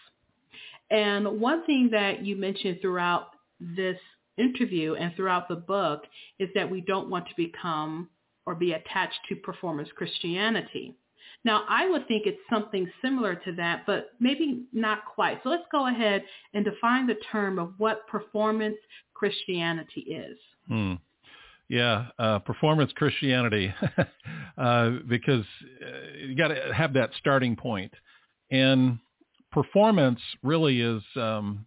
And 0.89 1.41
one 1.41 1.67
thing 1.67 1.89
that 1.91 2.25
you 2.25 2.37
mentioned 2.37 2.79
throughout 2.81 3.31
this 3.59 3.99
interview 4.39 4.95
and 4.95 5.15
throughout 5.15 5.49
the 5.49 5.57
book 5.57 6.05
is 6.39 6.49
that 6.55 6.71
we 6.71 6.81
don't 6.81 7.11
want 7.11 7.27
to 7.29 7.35
become 7.37 8.09
or 8.47 8.55
be 8.55 8.73
attached 8.73 9.19
to 9.29 9.37
performance 9.37 9.89
Christianity. 9.97 10.97
Now, 11.45 11.65
I 11.69 11.89
would 11.91 12.09
think 12.09 12.27
it's 12.27 12.41
something 12.49 12.91
similar 13.03 13.35
to 13.35 13.53
that, 13.53 13.85
but 13.87 14.11
maybe 14.19 14.65
not 14.73 15.05
quite. 15.05 15.41
So 15.43 15.51
let's 15.51 15.65
go 15.71 15.89
ahead 15.89 16.25
and 16.55 16.65
define 16.65 17.07
the 17.07 17.17
term 17.31 17.59
of 17.59 17.75
what 17.79 18.07
performance 18.07 18.77
Christianity 19.13 20.01
is. 20.01 20.39
Hmm. 20.69 20.95
Yeah, 21.69 22.07
uh, 22.19 22.41
performance 22.41 22.93
Christianity, 22.95 23.73
uh, 24.59 24.91
because 25.09 25.45
uh, 25.83 26.19
you 26.19 26.37
got 26.37 26.49
to 26.49 26.75
have 26.75 26.93
that 26.95 27.11
starting 27.19 27.57
point. 27.57 27.93
And 28.51 28.99
performance 29.51 30.21
really 30.43 30.81
is, 30.81 31.03
um, 31.17 31.67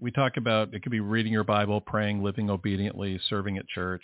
we, 0.00 0.10
talk 0.10 0.36
about, 0.36 0.74
it 0.74 0.82
could 0.82 0.92
be 0.92 1.00
reading 1.00 1.32
your 1.32 1.44
Bible, 1.44 1.80
praying, 1.80 2.22
living 2.22 2.50
obediently, 2.50 3.18
serving 3.28 3.58
at 3.58 3.68
church, 3.68 4.02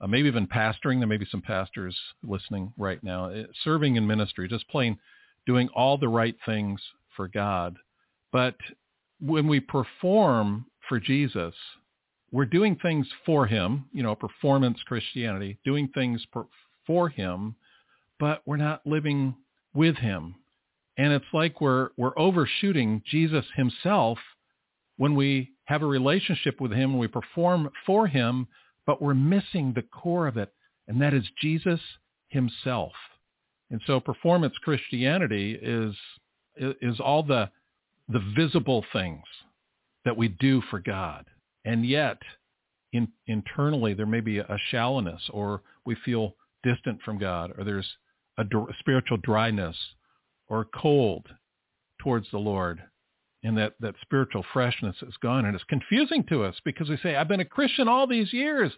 uh, 0.00 0.06
maybe 0.06 0.28
even 0.28 0.46
pastoring. 0.46 0.98
There 0.98 1.06
may 1.06 1.16
be 1.16 1.26
some 1.30 1.42
pastors 1.42 1.96
listening 2.22 2.72
right 2.76 3.02
now. 3.02 3.30
Uh, 3.30 3.44
serving 3.62 3.96
in 3.96 4.06
ministry, 4.06 4.48
just 4.48 4.68
plain 4.68 4.98
doing 5.46 5.68
all 5.74 5.98
the 5.98 6.08
right 6.08 6.36
things 6.46 6.80
for 7.16 7.28
God. 7.28 7.76
But 8.32 8.56
when 9.20 9.46
we 9.46 9.60
perform 9.60 10.66
for 10.88 11.00
Jesus, 11.00 11.54
we're 12.32 12.44
doing 12.44 12.76
things 12.82 13.06
for 13.24 13.46
him, 13.46 13.84
you 13.92 14.02
know, 14.02 14.14
performance 14.14 14.78
Christianity, 14.86 15.58
doing 15.64 15.88
things 15.94 16.24
per, 16.32 16.44
for 16.86 17.08
him, 17.08 17.54
but 18.18 18.42
we're 18.44 18.56
not 18.56 18.86
living 18.86 19.34
with 19.72 19.96
him. 19.96 20.34
And 20.96 21.12
it's 21.12 21.24
like 21.32 21.60
we're 21.60 21.90
we're 21.96 22.16
overshooting 22.18 23.02
Jesus 23.08 23.44
himself 23.56 24.18
when 24.96 25.14
we 25.14 25.52
have 25.64 25.82
a 25.82 25.86
relationship 25.86 26.60
with 26.60 26.72
him 26.72 26.92
and 26.92 26.98
we 26.98 27.08
perform 27.08 27.70
for 27.86 28.06
him, 28.06 28.46
but 28.86 29.00
we're 29.00 29.14
missing 29.14 29.72
the 29.74 29.82
core 29.82 30.26
of 30.26 30.36
it, 30.36 30.52
and 30.88 31.00
that 31.00 31.14
is 31.14 31.24
Jesus 31.40 31.80
himself. 32.28 32.92
And 33.70 33.80
so 33.86 33.98
performance 33.98 34.54
Christianity 34.62 35.58
is 35.60 35.94
is 36.56 37.00
all 37.00 37.22
the 37.22 37.50
the 38.08 38.22
visible 38.36 38.84
things 38.92 39.24
that 40.04 40.16
we 40.16 40.28
do 40.28 40.60
for 40.70 40.78
God. 40.78 41.24
And 41.64 41.86
yet 41.86 42.18
in, 42.92 43.08
internally 43.26 43.94
there 43.94 44.06
may 44.06 44.20
be 44.20 44.38
a 44.38 44.58
shallowness 44.70 45.22
or 45.30 45.62
we 45.86 45.96
feel 46.04 46.36
distant 46.62 47.00
from 47.02 47.18
God 47.18 47.52
or 47.56 47.64
there's 47.64 47.90
a, 48.36 48.42
a 48.42 48.66
spiritual 48.78 49.16
dryness 49.18 49.76
or 50.48 50.66
cold 50.74 51.26
towards 52.00 52.30
the 52.30 52.38
Lord 52.38 52.82
and 53.44 53.56
that, 53.58 53.74
that 53.80 53.94
spiritual 54.00 54.44
freshness 54.52 54.96
is 55.02 55.14
gone. 55.22 55.44
And 55.44 55.54
it's 55.54 55.64
confusing 55.64 56.24
to 56.30 56.42
us 56.42 56.56
because 56.64 56.88
we 56.88 56.96
say, 57.02 57.14
I've 57.14 57.28
been 57.28 57.40
a 57.40 57.44
Christian 57.44 57.86
all 57.86 58.06
these 58.06 58.32
years 58.32 58.72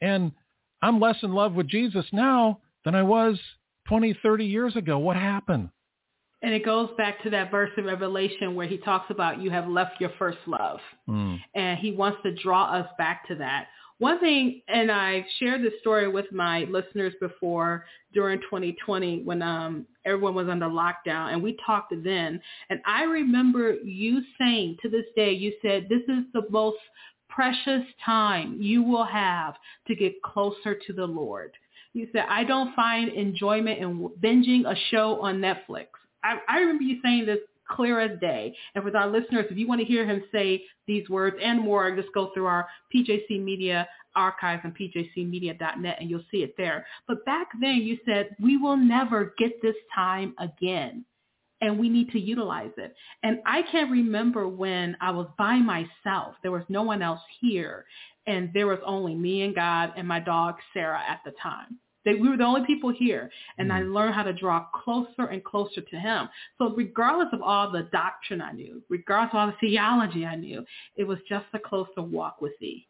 and 0.00 0.32
I'm 0.80 1.00
less 1.00 1.16
in 1.22 1.32
love 1.32 1.54
with 1.54 1.68
Jesus 1.68 2.06
now 2.12 2.60
than 2.84 2.94
I 2.94 3.02
was 3.02 3.38
20, 3.88 4.16
30 4.22 4.46
years 4.46 4.76
ago. 4.76 4.98
What 4.98 5.16
happened? 5.16 5.70
And 6.40 6.54
it 6.54 6.64
goes 6.64 6.90
back 6.96 7.22
to 7.22 7.30
that 7.30 7.50
verse 7.50 7.70
in 7.76 7.84
Revelation 7.84 8.54
where 8.54 8.66
he 8.66 8.78
talks 8.78 9.10
about 9.10 9.40
you 9.40 9.50
have 9.50 9.68
left 9.68 10.00
your 10.00 10.10
first 10.18 10.38
love. 10.46 10.80
Mm. 11.08 11.38
And 11.54 11.78
he 11.78 11.92
wants 11.92 12.18
to 12.24 12.34
draw 12.34 12.72
us 12.72 12.88
back 12.98 13.26
to 13.28 13.36
that. 13.36 13.66
One 14.02 14.18
thing, 14.18 14.62
and 14.66 14.90
I 14.90 15.24
shared 15.38 15.62
this 15.62 15.74
story 15.80 16.08
with 16.08 16.26
my 16.32 16.64
listeners 16.64 17.14
before 17.20 17.84
during 18.12 18.40
2020 18.40 19.22
when 19.22 19.42
um, 19.42 19.86
everyone 20.04 20.34
was 20.34 20.48
under 20.48 20.66
lockdown, 20.66 21.32
and 21.32 21.40
we 21.40 21.56
talked 21.64 21.94
then. 22.02 22.40
And 22.68 22.80
I 22.84 23.04
remember 23.04 23.74
you 23.74 24.20
saying 24.40 24.78
to 24.82 24.88
this 24.88 25.04
day, 25.14 25.30
you 25.30 25.52
said, 25.62 25.86
this 25.88 26.02
is 26.08 26.24
the 26.32 26.42
most 26.50 26.78
precious 27.28 27.84
time 28.04 28.56
you 28.60 28.82
will 28.82 29.04
have 29.04 29.54
to 29.86 29.94
get 29.94 30.20
closer 30.22 30.74
to 30.84 30.92
the 30.92 31.06
Lord. 31.06 31.52
You 31.92 32.08
said, 32.12 32.24
I 32.28 32.42
don't 32.42 32.74
find 32.74 33.08
enjoyment 33.12 33.78
in 33.78 34.08
binging 34.20 34.64
a 34.66 34.74
show 34.90 35.20
on 35.20 35.36
Netflix. 35.36 35.86
I, 36.24 36.38
I 36.48 36.58
remember 36.58 36.82
you 36.82 36.98
saying 37.04 37.26
this 37.26 37.38
clear 37.70 38.00
as 38.00 38.18
day. 38.20 38.54
And 38.74 38.84
for 38.84 38.96
our 38.96 39.08
listeners, 39.08 39.46
if 39.50 39.56
you 39.56 39.66
want 39.66 39.80
to 39.80 39.86
hear 39.86 40.06
him 40.06 40.22
say 40.32 40.64
these 40.86 41.08
words 41.08 41.36
and 41.42 41.60
more, 41.60 41.94
just 41.94 42.12
go 42.14 42.30
through 42.34 42.46
our 42.46 42.68
PJC 42.94 43.42
Media 43.42 43.88
archives 44.14 44.62
on 44.64 44.72
pjcmedia.net 44.72 45.96
and 46.00 46.10
you'll 46.10 46.24
see 46.30 46.42
it 46.42 46.54
there. 46.56 46.86
But 47.08 47.24
back 47.24 47.48
then 47.60 47.76
you 47.76 47.98
said, 48.04 48.36
we 48.42 48.56
will 48.56 48.76
never 48.76 49.34
get 49.38 49.62
this 49.62 49.76
time 49.94 50.34
again 50.38 51.04
and 51.62 51.78
we 51.78 51.88
need 51.88 52.10
to 52.10 52.18
utilize 52.18 52.72
it. 52.76 52.94
And 53.22 53.38
I 53.46 53.62
can't 53.62 53.90
remember 53.90 54.48
when 54.48 54.96
I 55.00 55.12
was 55.12 55.28
by 55.38 55.56
myself. 55.56 56.34
There 56.42 56.50
was 56.50 56.64
no 56.68 56.82
one 56.82 57.02
else 57.02 57.20
here. 57.40 57.86
And 58.26 58.50
there 58.52 58.66
was 58.66 58.78
only 58.84 59.14
me 59.14 59.42
and 59.42 59.54
God 59.54 59.92
and 59.96 60.06
my 60.06 60.20
dog, 60.20 60.56
Sarah, 60.74 61.02
at 61.08 61.20
the 61.24 61.32
time. 61.42 61.78
They, 62.04 62.14
we 62.14 62.28
were 62.28 62.36
the 62.36 62.44
only 62.44 62.66
people 62.66 62.92
here. 62.92 63.30
And 63.58 63.70
mm. 63.70 63.74
I 63.74 63.82
learned 63.82 64.14
how 64.14 64.24
to 64.24 64.32
draw 64.32 64.66
closer 64.84 65.26
and 65.30 65.42
closer 65.44 65.80
to 65.80 65.96
him. 65.96 66.28
So 66.58 66.74
regardless 66.74 67.28
of 67.32 67.42
all 67.42 67.70
the 67.70 67.88
doctrine 67.92 68.40
I 68.40 68.52
knew, 68.52 68.82
regardless 68.88 69.30
of 69.32 69.38
all 69.38 69.46
the 69.48 69.68
theology 69.68 70.26
I 70.26 70.36
knew, 70.36 70.64
it 70.96 71.04
was 71.04 71.18
just 71.28 71.46
a 71.54 71.58
closer 71.58 72.02
walk 72.02 72.40
with 72.40 72.52
thee. 72.60 72.86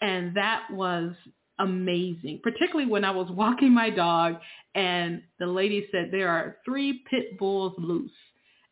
And 0.00 0.36
that 0.36 0.64
was 0.70 1.12
amazing, 1.58 2.40
particularly 2.42 2.88
when 2.88 3.04
I 3.04 3.10
was 3.10 3.28
walking 3.30 3.72
my 3.72 3.90
dog 3.90 4.36
and 4.74 5.22
the 5.40 5.46
lady 5.46 5.88
said 5.90 6.10
there 6.10 6.28
are 6.28 6.58
three 6.64 7.02
pit 7.10 7.36
bulls 7.38 7.74
loose 7.78 8.12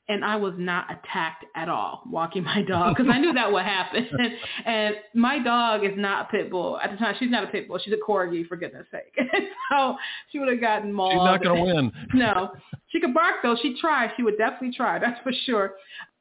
and 0.09 0.25
I 0.25 0.37
was 0.37 0.55
not 0.57 0.87
attacked 0.91 1.45
at 1.55 1.69
all 1.69 2.03
walking 2.09 2.45
my 2.45 2.63
dog 2.63 2.97
because 2.97 3.11
I 3.13 3.19
knew 3.19 3.33
that 3.33 3.51
would 3.51 3.65
happen. 3.65 4.09
and, 4.67 4.97
my 5.15 5.39
dog 5.43 5.85
is 5.85 5.93
not 5.97 6.27
a 6.27 6.29
pit 6.31 6.51
bull 6.51 6.79
at 6.83 6.91
the 6.91 6.97
time. 6.97 7.15
She's 7.19 7.31
not 7.31 7.45
a 7.45 7.47
pit 7.49 7.67
bull. 7.67 7.79
She's 7.83 7.95
a 7.95 8.11
corgi 8.11 8.47
for 8.47 8.57
goodness 8.57 8.87
sake. 8.93 9.17
so 9.71 9.97
she 10.31 10.39
would 10.39 10.49
have 10.49 10.61
gotten 10.61 10.93
mauled. 10.93 11.13
She's 11.13 11.19
not 11.19 11.43
going 11.43 11.57
to 11.57 11.75
win. 11.75 11.93
no, 12.15 12.53
she 12.89 13.01
could 13.01 13.15
bark 13.15 13.37
though. 13.43 13.57
She 13.61 13.77
tried. 13.81 14.11
She 14.17 14.23
would 14.23 14.39
definitely 14.39 14.77
try. 14.77 14.99
That's 14.99 15.21
for 15.23 15.33
sure. 15.45 15.75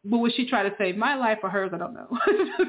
But 0.03 0.19
would 0.19 0.33
she 0.35 0.47
try 0.47 0.63
to 0.63 0.73
save 0.77 0.97
my 0.97 1.15
life 1.15 1.39
or 1.43 1.49
hers? 1.49 1.71
I 1.73 1.77
don't 1.77 1.93
know. 1.93 2.07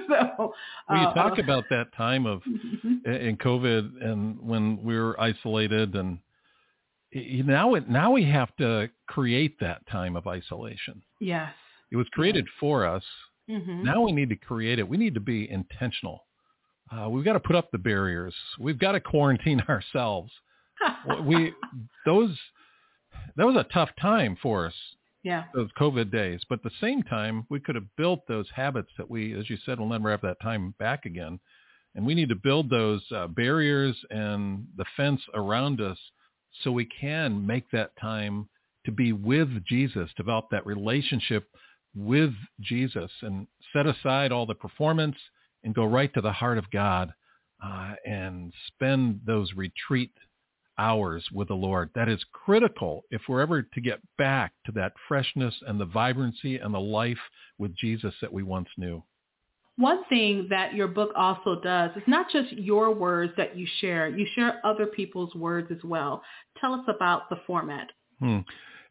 so, 0.08 0.32
well, 0.38 0.54
you 0.90 0.96
uh, 0.96 1.14
talk 1.14 1.38
about 1.38 1.64
that 1.70 1.92
time 1.94 2.26
of 2.26 2.42
mm-hmm. 2.42 3.08
in 3.10 3.36
COVID 3.36 4.04
and 4.04 4.40
when 4.40 4.82
we 4.82 4.98
were 4.98 5.18
isolated 5.20 5.94
and 5.94 6.18
now 7.44 7.74
it 7.74 7.88
now 7.88 8.12
we 8.12 8.24
have 8.24 8.54
to 8.56 8.90
create 9.06 9.58
that 9.60 9.86
time 9.88 10.16
of 10.16 10.26
isolation. 10.26 11.02
Yes. 11.20 11.52
It 11.90 11.96
was 11.96 12.06
created 12.12 12.44
yes. 12.46 12.54
for 12.58 12.86
us. 12.86 13.02
Mm-hmm. 13.48 13.84
Now 13.84 14.02
we 14.02 14.12
need 14.12 14.28
to 14.30 14.36
create 14.36 14.78
it. 14.78 14.88
We 14.88 14.96
need 14.96 15.14
to 15.14 15.20
be 15.20 15.48
intentional. 15.50 16.24
Uh, 16.90 17.08
we've 17.08 17.24
got 17.24 17.34
to 17.34 17.40
put 17.40 17.56
up 17.56 17.70
the 17.70 17.78
barriers. 17.78 18.34
We've 18.58 18.78
got 18.78 18.92
to 18.92 19.00
quarantine 19.00 19.60
ourselves. 19.68 20.32
we 21.24 21.52
those 22.06 22.36
that 23.36 23.46
was 23.46 23.56
a 23.56 23.72
tough 23.72 23.90
time 24.00 24.36
for 24.42 24.66
us. 24.66 24.74
Yeah. 25.22 25.44
Those 25.54 25.70
COVID 25.76 26.12
days, 26.12 26.40
but 26.48 26.60
at 26.60 26.62
the 26.62 26.70
same 26.80 27.02
time, 27.02 27.46
we 27.50 27.58
could 27.58 27.74
have 27.74 27.96
built 27.96 28.28
those 28.28 28.46
habits 28.54 28.90
that 28.96 29.10
we, 29.10 29.36
as 29.36 29.50
you 29.50 29.56
said, 29.66 29.80
will 29.80 29.88
never 29.88 30.08
have 30.08 30.20
that 30.20 30.40
time 30.40 30.72
back 30.78 31.04
again. 31.04 31.40
And 31.96 32.06
we 32.06 32.14
need 32.14 32.28
to 32.28 32.36
build 32.36 32.70
those 32.70 33.02
uh, 33.10 33.26
barriers 33.26 33.96
and 34.10 34.66
the 34.76 34.84
fence 34.96 35.20
around 35.34 35.80
us 35.80 35.98
so 36.62 36.72
we 36.72 36.86
can 36.86 37.46
make 37.46 37.70
that 37.70 37.90
time 38.00 38.48
to 38.84 38.92
be 38.92 39.12
with 39.12 39.64
Jesus, 39.64 40.10
develop 40.16 40.46
that 40.50 40.66
relationship 40.66 41.48
with 41.94 42.32
Jesus 42.60 43.10
and 43.22 43.46
set 43.72 43.86
aside 43.86 44.32
all 44.32 44.46
the 44.46 44.54
performance 44.54 45.16
and 45.64 45.74
go 45.74 45.84
right 45.84 46.12
to 46.14 46.20
the 46.20 46.32
heart 46.32 46.58
of 46.58 46.70
God 46.70 47.12
uh, 47.64 47.94
and 48.04 48.52
spend 48.68 49.20
those 49.26 49.52
retreat 49.54 50.12
hours 50.78 51.26
with 51.32 51.48
the 51.48 51.54
Lord. 51.54 51.90
That 51.94 52.08
is 52.08 52.22
critical 52.32 53.04
if 53.10 53.22
we're 53.28 53.40
ever 53.40 53.62
to 53.62 53.80
get 53.80 54.00
back 54.18 54.52
to 54.66 54.72
that 54.72 54.92
freshness 55.08 55.54
and 55.66 55.80
the 55.80 55.86
vibrancy 55.86 56.58
and 56.58 56.72
the 56.74 56.78
life 56.78 57.18
with 57.58 57.74
Jesus 57.76 58.14
that 58.20 58.32
we 58.32 58.42
once 58.42 58.68
knew. 58.76 59.02
One 59.78 60.04
thing 60.08 60.46
that 60.48 60.74
your 60.74 60.88
book 60.88 61.10
also 61.14 61.60
does 61.60 61.90
is 61.96 62.02
not 62.06 62.30
just 62.30 62.52
your 62.52 62.94
words 62.94 63.32
that 63.36 63.56
you 63.56 63.66
share. 63.80 64.08
You 64.08 64.26
share 64.34 64.60
other 64.64 64.86
people's 64.86 65.34
words 65.34 65.68
as 65.70 65.82
well. 65.84 66.22
Tell 66.60 66.72
us 66.72 66.84
about 66.88 67.28
the 67.28 67.36
format. 67.46 67.88
Hmm. 68.20 68.38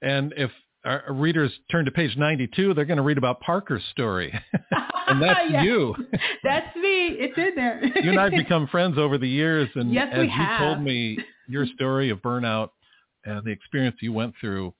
And 0.02 0.34
if 0.38 0.52
our 0.86 1.04
readers 1.10 1.52
turn 1.72 1.86
to 1.86 1.92
page 1.92 2.16
92, 2.16 2.76
they're 2.76 2.86
going 2.86 2.98
to 2.98 3.04
read 3.04 3.18
about 3.18 3.42
Parker's 3.42 3.84
story. 3.92 4.32
and 5.08 5.22
that's 5.22 5.40
yes. 5.50 5.66
you. 5.66 5.96
That's 6.44 6.76
me. 6.76 7.08
It's 7.18 7.38
in 7.38 7.56
there. 7.56 7.84
you 8.04 8.12
and 8.12 8.20
I 8.20 8.26
have 8.26 8.34
become 8.34 8.68
friends 8.68 9.00
over 9.00 9.18
the 9.18 9.28
years. 9.28 9.68
And 9.74 9.92
yes, 9.92 10.10
as 10.12 10.26
you 10.26 10.30
have. 10.30 10.60
told 10.60 10.82
me 10.82 11.18
your 11.48 11.66
story 11.76 12.12
of 12.12 12.20
burnout 12.20 12.70
and 13.24 13.44
the 13.44 13.52
experience 13.52 13.98
you 14.02 14.14
went 14.14 14.36
through 14.40 14.74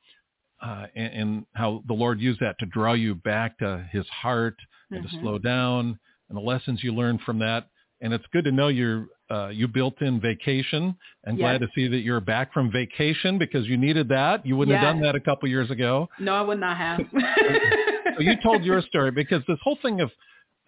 uh, 0.66 0.88
and, 0.96 1.14
and, 1.14 1.46
how 1.54 1.84
the 1.88 1.94
Lord 1.94 2.20
used 2.20 2.40
that 2.40 2.56
to 2.60 2.66
draw 2.66 2.94
you 2.94 3.16
back 3.16 3.60
to 3.60 3.88
his 3.92 4.08
heart 4.08 4.56
and 4.92 5.06
mm-hmm. 5.06 5.16
to 5.16 5.22
slow 5.22 5.38
down 5.38 6.00
and 6.30 6.38
the 6.38 6.42
lessons 6.42 6.84
you 6.84 6.94
learned 6.94 7.22
from 7.22 7.40
that. 7.40 7.68
And 8.02 8.14
it's 8.14 8.26
good 8.34 8.46
to 8.46 8.52
know 8.52 8.68
you're 8.68 9.08
uh, 9.30 9.50
you 9.50 9.68
built 9.68 10.02
in 10.02 10.22
vacation 10.22 10.96
and 11.24 11.38
yes. 11.38 11.44
glad 11.44 11.62
to 11.62 11.68
see 11.76 11.88
that 11.88 12.00
you're 12.00 12.20
back 12.20 12.54
from 12.54 12.72
vacation 12.72 13.40
because 13.40 13.66
you 13.66 13.76
needed 13.78 14.10
that. 14.10 14.46
You 14.46 14.56
wouldn't 14.56 14.76
yes. 14.76 14.84
have 14.84 14.96
done 14.96 15.04
that 15.04 15.16
a 15.16 15.20
couple 15.20 15.50
years 15.50 15.72
ago. 15.72 16.08
No, 16.20 16.36
I 16.36 16.42
would 16.42 16.60
not 16.60 16.78
have. 16.78 17.00
so 17.12 18.22
you 18.22 18.34
told 18.44 18.64
your 18.64 18.82
story 18.84 19.12
because 19.12 19.42
this 19.48 19.58
whole 19.64 19.80
thing 19.82 20.02
of 20.02 20.12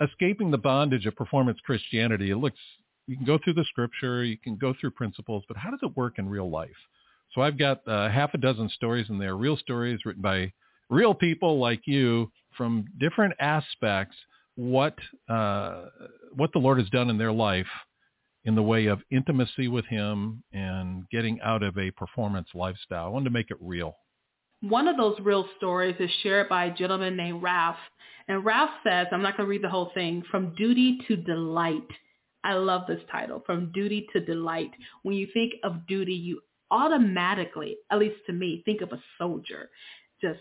escaping 0.01 0.49
the 0.49 0.57
bondage 0.57 1.05
of 1.05 1.15
performance 1.15 1.59
Christianity, 1.65 2.31
it 2.31 2.37
looks, 2.37 2.59
you 3.05 3.15
can 3.15 3.25
go 3.25 3.37
through 3.43 3.53
the 3.53 3.65
scripture, 3.69 4.23
you 4.23 4.37
can 4.37 4.55
go 4.55 4.73
through 4.79 4.91
principles, 4.91 5.43
but 5.47 5.57
how 5.57 5.69
does 5.69 5.79
it 5.83 5.95
work 5.95 6.17
in 6.17 6.27
real 6.27 6.49
life? 6.49 6.69
So 7.37 7.43
I've 7.43 7.59
got 7.59 7.87
uh, 7.87 8.09
half 8.09 8.33
a 8.33 8.39
dozen 8.39 8.67
stories 8.69 9.11
in 9.11 9.19
there, 9.19 9.37
real 9.37 9.57
stories 9.57 9.99
written 10.05 10.23
by 10.23 10.51
real 10.89 11.13
people 11.13 11.59
like 11.59 11.81
you 11.85 12.31
from 12.57 12.85
different 12.99 13.35
aspects 13.39 14.15
what 14.55 14.95
uh, 15.29 15.83
what 16.33 16.51
the 16.51 16.57
Lord 16.57 16.79
has 16.79 16.89
done 16.89 17.11
in 17.11 17.17
their 17.19 17.31
life 17.31 17.67
in 18.45 18.55
the 18.55 18.63
way 18.63 18.87
of 18.87 19.01
intimacy 19.11 19.67
with 19.67 19.85
him 19.85 20.43
and 20.51 21.07
getting 21.11 21.39
out 21.41 21.61
of 21.61 21.77
a 21.77 21.91
performance 21.91 22.47
lifestyle. 22.55 23.05
I 23.05 23.09
wanted 23.09 23.25
to 23.25 23.29
make 23.29 23.51
it 23.51 23.57
real. 23.61 23.95
One 24.61 24.87
of 24.87 24.97
those 24.97 25.19
real 25.19 25.47
stories 25.57 25.95
is 25.99 26.09
shared 26.23 26.49
by 26.49 26.65
a 26.65 26.73
gentleman 26.73 27.15
named 27.15 27.43
Ralph. 27.43 27.75
And 28.27 28.43
Ralph 28.43 28.71
says, 28.83 29.05
I'm 29.11 29.21
not 29.21 29.37
going 29.37 29.45
to 29.45 29.51
read 29.51 29.63
the 29.63 29.69
whole 29.69 29.91
thing, 29.93 30.23
from 30.31 30.55
duty 30.55 30.97
to 31.07 31.15
delight. 31.15 31.87
I 32.43 32.53
love 32.53 32.87
this 32.87 33.01
title, 33.11 33.43
from 33.45 33.71
duty 33.73 34.07
to 34.13 34.21
delight. 34.21 34.71
When 35.03 35.15
you 35.15 35.27
think 35.33 35.53
of 35.63 35.85
duty, 35.85 36.13
you 36.13 36.41
automatically, 36.71 37.77
at 37.91 37.99
least 37.99 38.17
to 38.27 38.33
me, 38.33 38.61
think 38.65 38.81
of 38.81 38.91
a 38.91 39.01
soldier 39.17 39.69
just 40.21 40.39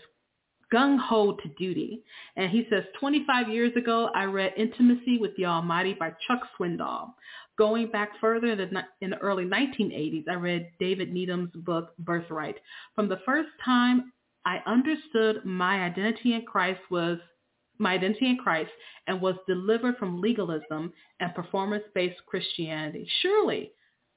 gung-ho 0.73 1.33
to 1.33 1.47
duty. 1.57 2.03
And 2.35 2.49
he 2.49 2.67
says, 2.69 2.83
25 2.99 3.49
years 3.49 3.75
ago, 3.75 4.09
I 4.13 4.25
read 4.25 4.53
Intimacy 4.57 5.17
with 5.17 5.35
the 5.37 5.45
Almighty 5.45 5.93
by 5.93 6.11
Chuck 6.27 6.41
Swindoll. 6.59 7.13
Going 7.57 7.89
back 7.89 8.11
further 8.21 8.47
in 8.47 8.57
the, 9.09 9.17
early 9.17 9.45
1980s, 9.45 10.25
I 10.29 10.33
read 10.33 10.69
David 10.79 11.11
Needham's 11.11 11.51
book, 11.55 11.93
Birthright. 11.99 12.57
From 12.93 13.09
the 13.09 13.19
first 13.25 13.49
time 13.63 14.11
I 14.45 14.59
understood 14.65 15.43
my 15.43 15.83
identity 15.83 16.33
in 16.33 16.43
Christ 16.43 16.81
was 16.91 17.17
my 17.79 17.93
identity 17.93 18.27
in 18.27 18.37
Christ 18.37 18.71
and 19.07 19.21
was 19.21 19.35
delivered 19.47 19.97
from 19.97 20.21
legalism 20.21 20.93
and 21.19 21.35
performance-based 21.35 22.19
Christianity. 22.25 23.07
Surely 23.21 23.71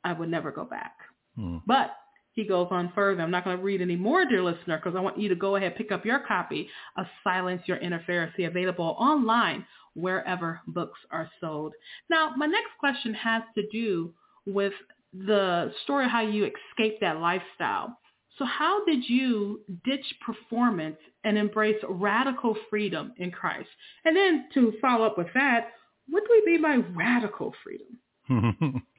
I 0.05 0.13
would 0.13 0.31
never 0.31 0.51
go 0.51 0.65
back. 0.65 0.95
Hmm. 1.37 1.59
But 1.67 1.95
he 2.33 2.45
goes 2.45 2.69
on 2.71 2.93
further. 2.95 3.23
I'm 3.23 3.31
not 3.31 3.45
going 3.45 3.57
to 3.57 3.63
read 3.63 3.83
any 3.83 3.97
more, 3.97 4.25
dear 4.25 4.43
listener, 4.43 4.79
because 4.79 4.97
I 4.97 5.01
want 5.01 5.19
you 5.19 5.29
to 5.29 5.35
go 5.35 5.57
ahead 5.57 5.73
and 5.73 5.77
pick 5.77 5.93
up 5.93 6.05
your 6.05 6.21
copy 6.21 6.69
of 6.97 7.07
Silence 7.25 7.63
Your 7.67 7.79
Inner 7.79 8.03
Pharisee, 8.09 8.47
available 8.47 8.97
online 8.99 9.67
wherever 9.95 10.61
books 10.67 10.99
are 11.11 11.29
sold. 11.41 11.73
Now, 12.09 12.33
my 12.37 12.47
next 12.47 12.71
question 12.79 13.15
has 13.15 13.43
to 13.57 13.63
do 13.73 14.15
with 14.47 14.73
the 15.13 15.73
story 15.83 16.05
of 16.05 16.11
how 16.11 16.23
you 16.23 16.45
escaped 16.45 17.01
that 17.01 17.19
lifestyle. 17.19 17.99
So 18.39 18.45
how 18.45 18.85
did 18.85 19.09
you 19.09 19.61
ditch 19.85 20.15
performance 20.25 20.97
and 21.25 21.37
embrace 21.37 21.77
radical 21.89 22.57
freedom 22.71 23.13
in 23.19 23.33
Christ? 23.33 23.69
And 24.05 24.17
then 24.17 24.47
to 24.55 24.73
follow 24.81 25.05
up 25.05 25.19
with 25.19 25.27
that, 25.35 25.73
what 26.09 26.23
do 26.25 26.43
we 26.47 26.53
mean 26.53 26.63
by 26.63 26.77
radical 26.95 27.53
freedom? 27.63 28.83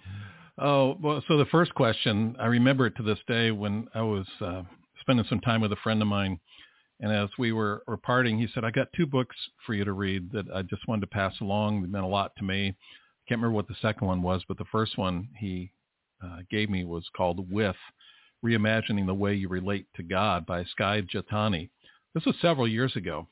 Oh, 0.63 0.95
well, 1.01 1.23
so 1.27 1.37
the 1.37 1.45
first 1.45 1.73
question, 1.73 2.35
I 2.39 2.45
remember 2.45 2.85
it 2.85 2.95
to 2.97 3.03
this 3.03 3.17
day 3.27 3.49
when 3.49 3.87
I 3.95 4.03
was 4.03 4.27
uh, 4.39 4.61
spending 4.99 5.25
some 5.27 5.39
time 5.39 5.59
with 5.59 5.71
a 5.71 5.77
friend 5.77 5.99
of 6.03 6.07
mine. 6.07 6.39
And 6.99 7.11
as 7.11 7.29
we 7.39 7.51
were, 7.51 7.81
were 7.87 7.97
parting, 7.97 8.37
he 8.37 8.47
said, 8.53 8.63
I 8.63 8.69
got 8.69 8.93
two 8.95 9.07
books 9.07 9.35
for 9.65 9.73
you 9.73 9.83
to 9.83 9.93
read 9.93 10.31
that 10.33 10.45
I 10.53 10.61
just 10.61 10.87
wanted 10.87 11.01
to 11.01 11.07
pass 11.07 11.33
along. 11.41 11.81
They 11.81 11.87
meant 11.87 12.05
a 12.05 12.07
lot 12.07 12.33
to 12.37 12.43
me. 12.43 12.67
I 12.67 13.23
can't 13.27 13.39
remember 13.41 13.55
what 13.55 13.67
the 13.67 13.75
second 13.81 14.05
one 14.05 14.21
was, 14.21 14.43
but 14.47 14.59
the 14.59 14.65
first 14.71 14.99
one 14.99 15.29
he 15.35 15.71
uh, 16.23 16.41
gave 16.51 16.69
me 16.69 16.83
was 16.83 17.09
called 17.17 17.51
With, 17.51 17.75
Reimagining 18.45 19.07
the 19.07 19.15
Way 19.15 19.33
You 19.33 19.49
Relate 19.49 19.87
to 19.95 20.03
God 20.03 20.45
by 20.45 20.63
Skye 20.65 21.01
Jethani. 21.01 21.71
This 22.13 22.25
was 22.25 22.35
several 22.39 22.67
years 22.67 22.95
ago. 22.95 23.27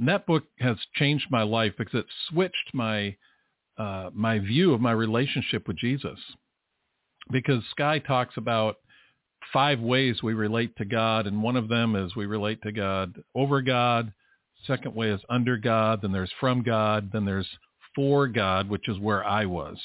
And 0.00 0.08
that 0.08 0.26
book 0.26 0.44
has 0.58 0.78
changed 0.96 1.26
my 1.30 1.42
life 1.42 1.74
because 1.78 1.94
it 1.94 2.06
switched 2.28 2.74
my 2.74 3.16
uh, 3.78 4.10
my 4.12 4.38
view 4.38 4.74
of 4.74 4.80
my 4.80 4.92
relationship 4.92 5.66
with 5.66 5.78
Jesus. 5.78 6.18
Because 7.30 7.62
Skye 7.70 8.00
talks 8.00 8.36
about 8.36 8.76
five 9.52 9.80
ways 9.80 10.22
we 10.22 10.34
relate 10.34 10.76
to 10.76 10.84
God, 10.84 11.26
and 11.26 11.42
one 11.42 11.56
of 11.56 11.68
them 11.68 11.96
is 11.96 12.14
we 12.16 12.26
relate 12.26 12.62
to 12.62 12.72
God 12.72 13.22
over 13.34 13.62
God. 13.62 14.12
Second 14.66 14.94
way 14.94 15.10
is 15.10 15.20
under 15.30 15.56
God. 15.56 16.02
Then 16.02 16.12
there's 16.12 16.32
from 16.38 16.62
God. 16.62 17.10
Then 17.12 17.24
there's 17.24 17.48
for 17.94 18.28
God, 18.28 18.68
which 18.68 18.88
is 18.88 18.98
where 18.98 19.24
I 19.24 19.46
was. 19.46 19.78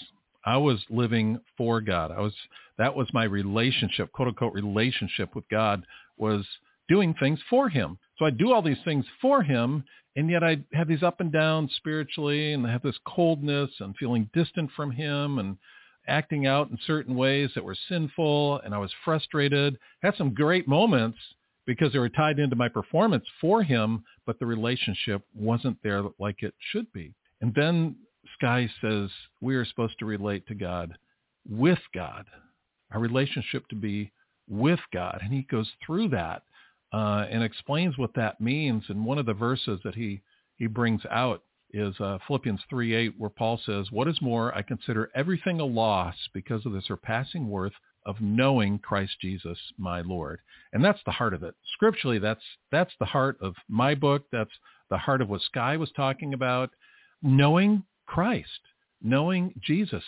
I 0.45 0.57
was 0.57 0.83
living 0.89 1.39
for 1.57 1.81
God. 1.81 2.11
I 2.11 2.19
was 2.19 2.33
that 2.77 2.95
was 2.95 3.07
my 3.13 3.23
relationship, 3.23 4.11
quote 4.11 4.27
unquote 4.27 4.53
relationship 4.53 5.33
with 5.33 5.47
God 5.49 5.85
was 6.17 6.45
doing 6.87 7.15
things 7.15 7.39
for 7.49 7.67
him. 7.69 7.97
So 8.19 8.25
I 8.25 8.29
do 8.29 8.53
all 8.53 8.61
these 8.61 8.77
things 8.85 9.05
for 9.21 9.41
him 9.41 9.83
and 10.15 10.29
yet 10.29 10.43
I 10.43 10.57
have 10.73 10.87
these 10.87 11.03
up 11.03 11.19
and 11.19 11.31
downs 11.31 11.71
spiritually 11.75 12.53
and 12.53 12.65
I 12.65 12.71
have 12.71 12.83
this 12.83 12.99
coldness 13.05 13.71
and 13.79 13.95
feeling 13.97 14.29
distant 14.33 14.69
from 14.75 14.91
him 14.91 15.39
and 15.39 15.57
acting 16.07 16.47
out 16.47 16.69
in 16.69 16.77
certain 16.85 17.15
ways 17.15 17.49
that 17.55 17.63
were 17.63 17.77
sinful 17.89 18.59
and 18.59 18.73
I 18.73 18.77
was 18.77 18.91
frustrated. 19.03 19.77
Had 20.01 20.15
some 20.17 20.33
great 20.33 20.67
moments 20.67 21.17
because 21.65 21.91
they 21.91 21.99
were 21.99 22.09
tied 22.09 22.39
into 22.39 22.55
my 22.55 22.69
performance 22.69 23.25
for 23.41 23.63
him, 23.63 24.03
but 24.25 24.39
the 24.39 24.45
relationship 24.45 25.23
wasn't 25.33 25.77
there 25.83 26.03
like 26.19 26.43
it 26.43 26.53
should 26.71 26.91
be. 26.93 27.13
And 27.41 27.53
then 27.55 27.95
Skye 28.35 28.69
says 28.81 29.09
we 29.41 29.55
are 29.55 29.65
supposed 29.65 29.97
to 29.99 30.05
relate 30.05 30.47
to 30.47 30.55
God 30.55 30.97
with 31.49 31.79
God, 31.93 32.25
our 32.91 32.99
relationship 32.99 33.67
to 33.69 33.75
be 33.75 34.11
with 34.47 34.79
God. 34.93 35.19
And 35.21 35.33
he 35.33 35.43
goes 35.43 35.69
through 35.85 36.09
that 36.09 36.43
uh, 36.93 37.25
and 37.29 37.43
explains 37.43 37.97
what 37.97 38.13
that 38.15 38.39
means. 38.39 38.83
And 38.89 39.05
one 39.05 39.17
of 39.17 39.25
the 39.25 39.33
verses 39.33 39.79
that 39.83 39.95
he, 39.95 40.21
he 40.57 40.67
brings 40.67 41.01
out 41.09 41.43
is 41.71 41.99
uh, 41.99 42.17
Philippians 42.27 42.61
3.8 42.71 43.13
where 43.17 43.29
Paul 43.29 43.59
says, 43.65 43.91
What 43.91 44.07
is 44.07 44.21
more, 44.21 44.55
I 44.55 44.61
consider 44.61 45.11
everything 45.15 45.59
a 45.59 45.65
loss 45.65 46.15
because 46.33 46.65
of 46.65 46.71
the 46.71 46.81
surpassing 46.81 47.49
worth 47.49 47.73
of 48.05 48.21
knowing 48.21 48.79
Christ 48.79 49.15
Jesus, 49.19 49.57
my 49.77 50.01
Lord. 50.01 50.39
And 50.73 50.83
that's 50.83 51.01
the 51.05 51.11
heart 51.11 51.33
of 51.33 51.43
it. 51.43 51.55
Scripturally, 51.73 52.19
that's, 52.19 52.43
that's 52.71 52.93
the 52.99 53.05
heart 53.05 53.37
of 53.41 53.55
my 53.67 53.95
book. 53.95 54.25
That's 54.31 54.51
the 54.89 54.97
heart 54.97 55.21
of 55.21 55.29
what 55.29 55.41
Skye 55.41 55.77
was 55.77 55.91
talking 55.95 56.33
about. 56.33 56.69
Knowing 57.21 57.83
Christ, 58.05 58.59
knowing 59.01 59.53
Jesus. 59.61 60.03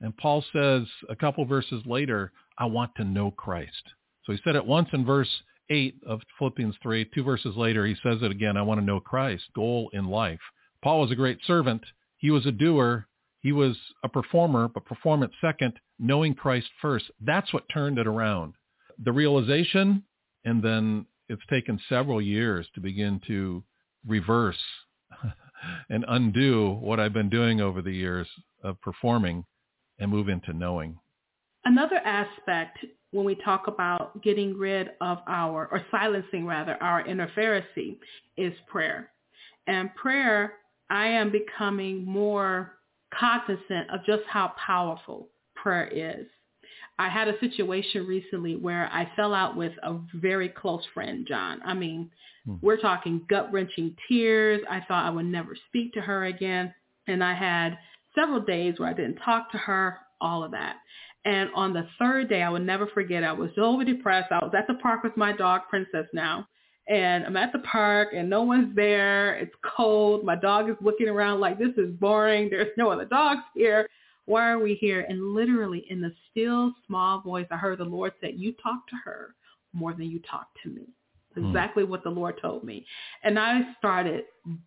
And 0.00 0.16
Paul 0.16 0.44
says 0.52 0.84
a 1.08 1.16
couple 1.16 1.44
verses 1.44 1.82
later, 1.84 2.32
I 2.58 2.64
want 2.66 2.92
to 2.96 3.04
know 3.04 3.30
Christ. 3.30 3.82
So 4.24 4.32
he 4.32 4.38
said 4.42 4.56
it 4.56 4.64
once 4.64 4.88
in 4.92 5.04
verse 5.04 5.28
8 5.70 5.96
of 6.06 6.20
Philippians 6.38 6.76
3, 6.82 7.10
two 7.14 7.22
verses 7.22 7.56
later, 7.56 7.86
he 7.86 7.94
says 8.02 8.18
it 8.22 8.30
again, 8.30 8.56
I 8.56 8.62
want 8.62 8.80
to 8.80 8.86
know 8.86 9.00
Christ, 9.00 9.44
goal 9.54 9.90
in 9.92 10.06
life. 10.06 10.40
Paul 10.84 11.00
was 11.00 11.10
a 11.10 11.16
great 11.16 11.38
servant. 11.46 11.82
He 12.18 12.30
was 12.30 12.44
a 12.44 12.52
doer. 12.52 13.06
He 13.40 13.52
was 13.52 13.74
a 14.02 14.08
performer, 14.08 14.68
but 14.68 14.84
performance 14.84 15.32
second, 15.40 15.72
knowing 15.98 16.34
Christ 16.34 16.66
first. 16.82 17.06
That's 17.22 17.50
what 17.54 17.64
turned 17.72 17.98
it 17.98 18.06
around. 18.06 18.52
The 19.02 19.10
realization, 19.10 20.04
and 20.44 20.62
then 20.62 21.06
it's 21.30 21.42
taken 21.48 21.80
several 21.88 22.20
years 22.20 22.66
to 22.74 22.82
begin 22.82 23.18
to 23.28 23.64
reverse 24.06 24.60
and 25.88 26.04
undo 26.06 26.72
what 26.82 27.00
I've 27.00 27.14
been 27.14 27.30
doing 27.30 27.62
over 27.62 27.80
the 27.80 27.90
years 27.90 28.28
of 28.62 28.78
performing 28.82 29.46
and 29.98 30.10
move 30.10 30.28
into 30.28 30.52
knowing. 30.52 30.98
Another 31.64 31.96
aspect 32.04 32.84
when 33.10 33.24
we 33.24 33.36
talk 33.36 33.68
about 33.68 34.20
getting 34.20 34.54
rid 34.54 34.90
of 35.00 35.18
our, 35.28 35.66
or 35.66 35.80
silencing 35.90 36.44
rather, 36.44 36.76
our 36.82 37.06
inner 37.06 37.30
Pharisee 37.34 37.96
is 38.36 38.52
prayer. 38.68 39.10
And 39.66 39.94
prayer, 39.94 40.52
I 40.94 41.08
am 41.08 41.32
becoming 41.32 42.04
more 42.04 42.74
cognizant 43.18 43.90
of 43.90 44.04
just 44.06 44.22
how 44.28 44.52
powerful 44.64 45.28
prayer 45.56 45.88
is. 45.88 46.26
I 47.00 47.08
had 47.08 47.26
a 47.26 47.38
situation 47.40 48.06
recently 48.06 48.54
where 48.54 48.88
I 48.92 49.10
fell 49.16 49.34
out 49.34 49.56
with 49.56 49.72
a 49.82 49.98
very 50.14 50.48
close 50.48 50.84
friend, 50.94 51.26
Jon. 51.26 51.60
I 51.64 51.74
mean, 51.74 52.10
hmm. 52.46 52.54
we're 52.62 52.76
talking 52.76 53.26
gut-wrenching 53.28 53.96
tears. 54.08 54.60
I 54.70 54.82
thought 54.86 55.04
I 55.04 55.10
would 55.10 55.26
never 55.26 55.56
speak 55.66 55.92
to 55.94 56.00
her 56.00 56.26
again. 56.26 56.72
And 57.08 57.24
I 57.24 57.34
had 57.34 57.76
several 58.14 58.40
days 58.40 58.78
where 58.78 58.88
I 58.88 58.92
didn't 58.92 59.16
talk 59.16 59.50
to 59.50 59.58
her, 59.58 59.98
all 60.20 60.44
of 60.44 60.52
that. 60.52 60.76
And 61.24 61.50
on 61.56 61.72
the 61.72 61.88
third 61.98 62.28
day, 62.28 62.42
I 62.42 62.50
would 62.50 62.64
never 62.64 62.86
forget, 62.86 63.24
I 63.24 63.32
was 63.32 63.50
so 63.56 63.82
depressed. 63.82 64.30
I 64.30 64.44
was 64.44 64.54
at 64.56 64.68
the 64.68 64.74
park 64.74 65.02
with 65.02 65.16
my 65.16 65.32
dog, 65.32 65.62
Princess 65.68 66.06
now. 66.12 66.46
And 66.86 67.24
I'm 67.24 67.36
at 67.36 67.52
the 67.52 67.60
park 67.60 68.10
and 68.14 68.28
no 68.28 68.42
one's 68.42 68.74
there. 68.76 69.36
It's 69.36 69.54
cold. 69.76 70.24
My 70.24 70.36
dog 70.36 70.68
is 70.68 70.76
looking 70.80 71.08
around 71.08 71.40
like 71.40 71.58
this 71.58 71.72
is 71.76 71.90
boring. 71.94 72.50
There's 72.50 72.68
no 72.76 72.90
other 72.90 73.06
dogs 73.06 73.40
here. 73.54 73.88
Why 74.26 74.50
are 74.50 74.58
we 74.58 74.74
here? 74.74 75.06
And 75.08 75.34
literally 75.34 75.86
in 75.88 76.00
the 76.00 76.12
still 76.30 76.72
small 76.86 77.20
voice, 77.20 77.46
I 77.50 77.56
heard 77.56 77.78
the 77.78 77.84
Lord 77.84 78.12
say, 78.20 78.32
you 78.36 78.52
talk 78.62 78.86
to 78.88 78.96
her 79.04 79.34
more 79.72 79.92
than 79.92 80.10
you 80.10 80.20
talk 80.20 80.48
to 80.62 80.70
me. 80.70 80.88
Hmm. 81.34 81.46
exactly 81.46 81.84
what 81.84 82.04
the 82.04 82.10
Lord 82.10 82.38
told 82.40 82.64
me. 82.64 82.86
And 83.22 83.38
I 83.38 83.60
started 83.78 84.24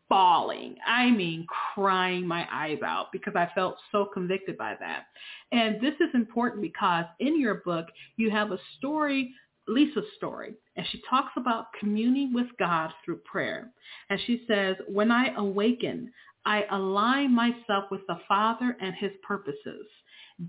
bawling. 0.10 0.76
I 0.86 1.10
mean, 1.12 1.46
crying 1.74 2.28
my 2.28 2.48
eyes 2.52 2.80
out 2.86 3.08
because 3.12 3.36
I 3.36 3.50
felt 3.56 3.78
so 3.92 4.06
convicted 4.14 4.58
by 4.58 4.76
that. 4.80 5.06
And 5.52 5.80
this 5.82 5.94
is 6.00 6.10
important 6.14 6.62
because 6.62 7.06
in 7.20 7.40
your 7.40 7.56
book, 7.66 7.88
you 8.18 8.30
have 8.32 8.52
a 8.52 8.60
story, 8.78 9.34
Lisa's 9.68 10.06
story, 10.16 10.54
and 10.76 10.86
she 10.90 11.02
talks 11.10 11.32
about 11.36 11.74
communing 11.80 12.34
with 12.34 12.48
God 12.58 12.92
through 13.04 13.18
prayer. 13.18 13.72
And 14.10 14.20
she 14.26 14.44
says, 14.48 14.76
when 14.88 15.12
I 15.12 15.34
awaken, 15.36 16.12
I 16.46 16.64
align 16.72 17.36
myself 17.36 17.86
with 17.92 18.02
the 18.08 18.20
Father 18.28 18.78
and 18.80 18.96
his 18.96 19.12
purposes. 19.28 19.86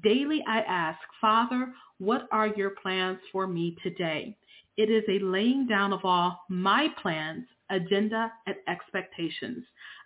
Daily 0.02 0.44
I 0.46 0.61
ask, 0.61 0.98
Father, 1.20 1.72
what 1.98 2.28
are 2.31 2.48
your 2.48 2.70
plans 2.70 3.18
for 3.33 3.46
me 3.46 3.76
today? 3.83 4.37
It 4.76 4.90
is 4.90 5.02
a 5.09 5.24
laying 5.24 5.66
down 5.66 5.92
of 5.92 6.04
all 6.04 6.40
my 6.48 6.88
plans, 7.02 7.46
agenda, 7.70 8.33
and 8.46 8.54
expectations. 8.68 9.64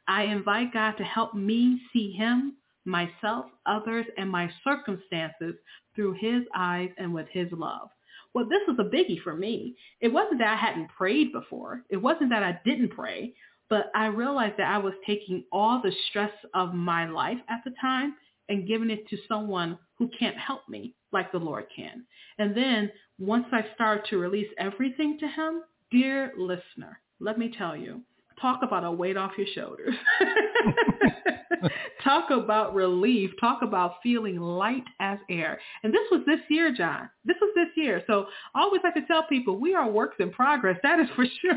I 0.08 0.22
invite 0.22 0.72
God 0.72 0.92
to 0.92 1.04
help 1.04 1.34
me 1.34 1.80
see 1.92 2.12
him, 2.12 2.54
myself, 2.84 3.46
others, 3.66 4.06
and 4.16 4.30
my 4.30 4.50
circumstances 4.64 5.54
through 5.94 6.14
his 6.14 6.44
eyes 6.56 6.90
and 6.96 7.12
with 7.12 7.28
his 7.30 7.48
love. 7.52 7.90
Well, 8.34 8.46
this 8.48 8.62
was 8.66 8.78
a 8.78 8.84
biggie 8.84 9.22
for 9.22 9.34
me. 9.34 9.76
It 10.00 10.08
wasn't 10.08 10.38
that 10.38 10.54
I 10.54 10.56
hadn't 10.56 10.88
prayed 10.88 11.32
before. 11.32 11.84
It 11.90 11.98
wasn't 11.98 12.30
that 12.30 12.42
I 12.42 12.58
didn't 12.64 12.90
pray, 12.90 13.34
but 13.68 13.90
I 13.94 14.06
realized 14.06 14.56
that 14.58 14.72
I 14.72 14.78
was 14.78 14.94
taking 15.06 15.44
all 15.52 15.80
the 15.82 15.92
stress 16.08 16.32
of 16.54 16.74
my 16.74 17.08
life 17.08 17.38
at 17.48 17.60
the 17.64 17.72
time 17.80 18.14
and 18.48 18.66
giving 18.66 18.90
it 18.90 19.08
to 19.08 19.18
someone 19.28 19.78
who 19.98 20.10
can't 20.18 20.36
help 20.36 20.68
me 20.68 20.94
like 21.12 21.30
the 21.30 21.38
Lord 21.38 21.66
can. 21.74 22.04
And 22.38 22.56
then 22.56 22.90
once 23.18 23.46
I 23.52 23.64
started 23.74 24.04
to 24.10 24.18
release 24.18 24.48
everything 24.58 25.18
to 25.20 25.28
him, 25.28 25.62
dear 25.90 26.32
listener, 26.36 27.00
let 27.20 27.38
me 27.38 27.54
tell 27.56 27.76
you, 27.76 28.02
talk 28.40 28.60
about 28.62 28.84
a 28.84 28.90
weight 28.90 29.16
off 29.16 29.32
your 29.36 29.46
shoulders. 29.54 29.94
talk 32.02 32.30
about 32.30 32.74
relief. 32.74 33.30
Talk 33.40 33.62
about 33.62 33.94
feeling 34.02 34.36
light 34.40 34.82
as 35.00 35.18
air. 35.30 35.60
And 35.82 35.92
this 35.92 36.00
was 36.10 36.22
this 36.26 36.40
year, 36.50 36.72
Jon. 36.76 37.08
This 37.24 37.36
was 37.40 37.52
this 37.54 37.68
year. 37.76 38.02
So 38.06 38.26
I 38.54 38.60
always 38.62 38.80
like 38.82 38.94
to 38.94 39.06
tell 39.06 39.22
people 39.28 39.58
we 39.58 39.74
are 39.74 39.88
works 39.88 40.16
in 40.18 40.30
progress. 40.30 40.78
That 40.82 40.98
is 41.00 41.06
for 41.14 41.24
sure. 41.40 41.54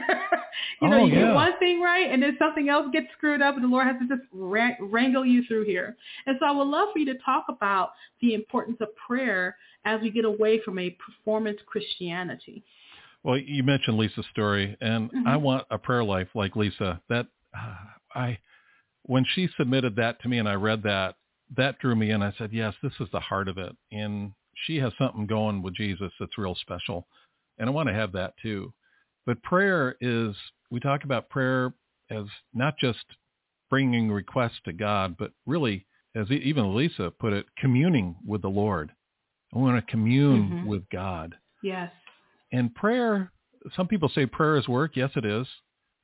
you 0.82 0.90
know, 0.90 1.02
Oh, 1.02 1.06
you 1.06 1.14
yeah. 1.14 1.26
get 1.28 1.34
one 1.34 1.58
thing 1.60 1.82
right 1.82 2.12
and 2.12 2.22
then 2.22 2.36
something 2.40 2.70
else 2.70 2.88
gets 2.94 3.08
screwed 3.18 3.42
up 3.42 3.56
and 3.56 3.64
the 3.64 3.68
Lord 3.68 3.88
has 3.88 3.96
to 4.00 4.08
just 4.08 4.28
wra- 4.32 4.78
wrangle 4.80 5.26
you 5.26 5.44
through 5.48 5.66
here. 5.66 5.96
And 6.28 6.38
so 6.40 6.46
I 6.46 6.52
would 6.52 6.68
love 6.68 6.90
for 6.94 7.00
you 7.00 7.06
to 7.12 7.20
talk 7.26 7.46
about 7.50 7.92
the 8.22 8.34
importance 8.34 8.78
of 8.82 8.90
prayer 8.96 9.56
as 9.86 10.02
we 10.02 10.10
get 10.12 10.26
away 10.26 10.62
from 10.64 10.78
a 10.80 10.92
performance 10.92 11.60
Christianity. 11.66 12.64
Well, 13.26 13.40
you 13.40 13.64
mentioned 13.64 13.98
Lisa's 13.98 14.28
story, 14.28 14.78
and 14.82 15.12
Mhm. 15.12 15.26
I 15.26 15.36
want 15.36 15.66
a 15.72 15.80
prayer 15.80 16.04
life 16.04 16.30
like 16.36 16.56
Lisa. 16.56 17.02
That 17.10 17.26
uh, 17.56 17.76
I, 18.14 18.38
when 19.02 19.26
she 19.26 19.48
submitted 19.58 19.96
that 19.96 20.22
to 20.22 20.30
me, 20.30 20.38
and 20.38 20.48
I 20.48 20.54
read 20.54 20.84
that, 20.84 21.16
that 21.56 21.80
drew 21.80 21.96
me 21.96 22.12
in. 22.12 22.22
I 22.22 22.34
said, 22.34 22.54
yes, 22.54 22.76
this 22.84 22.94
is 23.00 23.10
the 23.10 23.20
heart 23.20 23.48
of 23.48 23.58
it, 23.58 23.76
and 23.92 24.32
she 24.54 24.78
has 24.78 24.94
something 25.00 25.26
going 25.26 25.64
with 25.64 25.74
Jesus 25.74 26.14
that's 26.20 26.38
real 26.38 26.54
special, 26.54 27.08
and 27.58 27.68
I 27.68 27.72
want 27.72 27.88
to 27.90 27.96
have 27.96 28.12
that 28.12 28.38
too. 28.38 28.72
But 29.26 29.42
prayer 29.42 29.96
is, 30.02 30.36
we 30.70 30.80
talk 30.80 31.04
about 31.04 31.30
prayer 31.30 31.74
as 32.12 32.28
not 32.54 32.78
just 32.78 33.06
bringing 33.72 34.12
requests 34.12 34.60
to 34.66 34.74
God, 34.74 35.18
but 35.18 35.32
really, 35.48 35.88
as 36.14 36.30
even 36.30 36.76
Lisa 36.76 37.10
put 37.10 37.34
it, 37.34 37.48
communing 37.58 38.18
with 38.24 38.44
the 38.44 38.50
Lord. 38.50 38.94
I 39.52 39.58
want 39.58 39.84
to 39.84 39.92
commune 39.92 40.52
Mhm. 40.52 40.64
with 40.64 40.88
God. 40.90 41.36
Yes. 41.64 41.92
And 42.56 42.74
prayer, 42.74 43.34
some 43.76 43.86
people 43.86 44.10
say 44.16 44.26
prayer 44.26 44.56
is 44.56 44.66
work. 44.66 44.96
Yes, 44.96 45.10
it 45.18 45.26
is. 45.26 45.46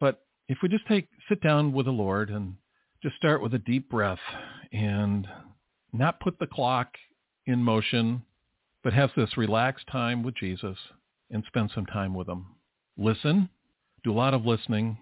But 0.01 0.25
if 0.49 0.57
we 0.61 0.67
just 0.67 0.85
take, 0.85 1.07
sit 1.29 1.39
down 1.39 1.71
with 1.71 1.85
the 1.85 1.93
Lord 1.93 2.29
and 2.29 2.55
just 3.01 3.15
start 3.15 3.41
with 3.41 3.53
a 3.53 3.59
deep 3.59 3.89
breath 3.89 4.19
and 4.73 5.25
not 5.93 6.19
put 6.19 6.37
the 6.39 6.47
clock 6.47 6.89
in 7.45 7.63
motion, 7.63 8.21
but 8.83 8.91
have 8.91 9.11
this 9.15 9.37
relaxed 9.37 9.87
time 9.89 10.23
with 10.23 10.35
Jesus 10.35 10.77
and 11.29 11.41
spend 11.47 11.71
some 11.73 11.85
time 11.85 12.13
with 12.13 12.27
him. 12.27 12.45
Listen, 12.97 13.47
do 14.03 14.11
a 14.11 14.13
lot 14.13 14.33
of 14.33 14.45
listening, 14.45 14.97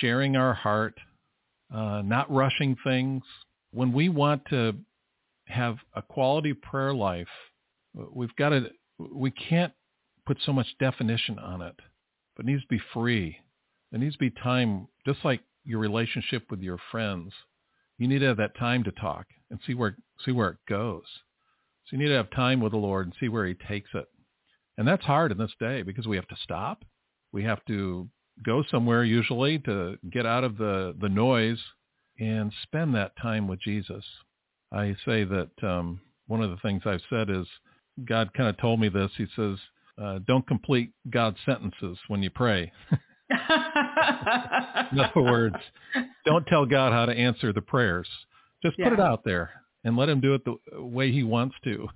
sharing 0.00 0.34
our 0.34 0.54
heart, 0.54 0.94
uh, 1.74 2.00
not 2.02 2.32
rushing 2.32 2.74
things. 2.84 3.22
When 3.72 3.92
we 3.92 4.08
want 4.08 4.46
to 4.48 4.74
have 5.44 5.76
a 5.94 6.00
quality 6.00 6.54
prayer 6.54 6.94
life, 6.94 7.28
we've 8.14 8.34
got 8.36 8.48
to, 8.48 8.70
we 8.98 9.30
can't 9.30 9.74
put 10.30 10.38
so 10.46 10.52
much 10.52 10.78
definition 10.78 11.40
on 11.40 11.60
it, 11.60 11.74
but 12.36 12.46
it 12.46 12.48
needs 12.48 12.62
to 12.62 12.68
be 12.68 12.80
free. 12.94 13.36
There 13.90 13.98
needs 13.98 14.14
to 14.14 14.20
be 14.20 14.30
time, 14.30 14.86
just 15.04 15.18
like 15.24 15.40
your 15.64 15.80
relationship 15.80 16.44
with 16.52 16.60
your 16.60 16.78
friends. 16.92 17.32
You 17.98 18.06
need 18.06 18.20
to 18.20 18.26
have 18.26 18.36
that 18.36 18.56
time 18.56 18.84
to 18.84 18.92
talk 18.92 19.26
and 19.50 19.58
see 19.66 19.74
where 19.74 19.96
see 20.24 20.30
where 20.30 20.50
it 20.50 20.58
goes. 20.68 21.02
So 21.84 21.96
you 21.96 21.98
need 21.98 22.10
to 22.10 22.14
have 22.14 22.30
time 22.30 22.60
with 22.60 22.70
the 22.70 22.78
Lord 22.78 23.06
and 23.06 23.14
see 23.18 23.28
where 23.28 23.44
He 23.44 23.54
takes 23.54 23.90
it. 23.92 24.04
And 24.78 24.86
that's 24.86 25.04
hard 25.04 25.32
in 25.32 25.38
this 25.38 25.50
day 25.58 25.82
because 25.82 26.06
we 26.06 26.14
have 26.14 26.28
to 26.28 26.36
stop. 26.44 26.84
We 27.32 27.42
have 27.42 27.64
to 27.64 28.08
go 28.46 28.62
somewhere 28.70 29.02
usually 29.02 29.58
to 29.60 29.98
get 30.12 30.26
out 30.26 30.44
of 30.44 30.58
the, 30.58 30.94
the 31.00 31.08
noise 31.08 31.58
and 32.20 32.52
spend 32.62 32.94
that 32.94 33.16
time 33.20 33.48
with 33.48 33.60
Jesus. 33.62 34.04
I 34.72 34.94
say 35.04 35.24
that 35.24 35.50
um, 35.64 36.00
one 36.28 36.40
of 36.40 36.50
the 36.50 36.58
things 36.58 36.82
I've 36.86 37.02
said 37.10 37.30
is 37.30 37.48
God 38.04 38.32
kind 38.32 38.48
of 38.48 38.56
told 38.58 38.78
me 38.78 38.88
this. 38.88 39.10
He 39.16 39.26
says, 39.34 39.58
uh, 40.02 40.18
don't 40.26 40.46
complete 40.46 40.92
God's 41.10 41.36
sentences 41.44 41.98
when 42.08 42.22
you 42.22 42.30
pray. 42.30 42.72
In 44.92 44.98
other 44.98 45.22
words, 45.22 45.56
don't 46.24 46.46
tell 46.46 46.66
God 46.66 46.92
how 46.92 47.06
to 47.06 47.12
answer 47.12 47.52
the 47.52 47.60
prayers. 47.60 48.08
Just 48.62 48.78
put 48.78 48.92
it 48.92 49.00
out 49.00 49.22
there 49.24 49.50
and 49.84 49.96
let 49.96 50.08
him 50.08 50.20
do 50.20 50.34
it 50.34 50.42
the 50.44 50.82
way 50.82 51.12
he 51.12 51.22
wants 51.22 51.54
to. 51.64 51.88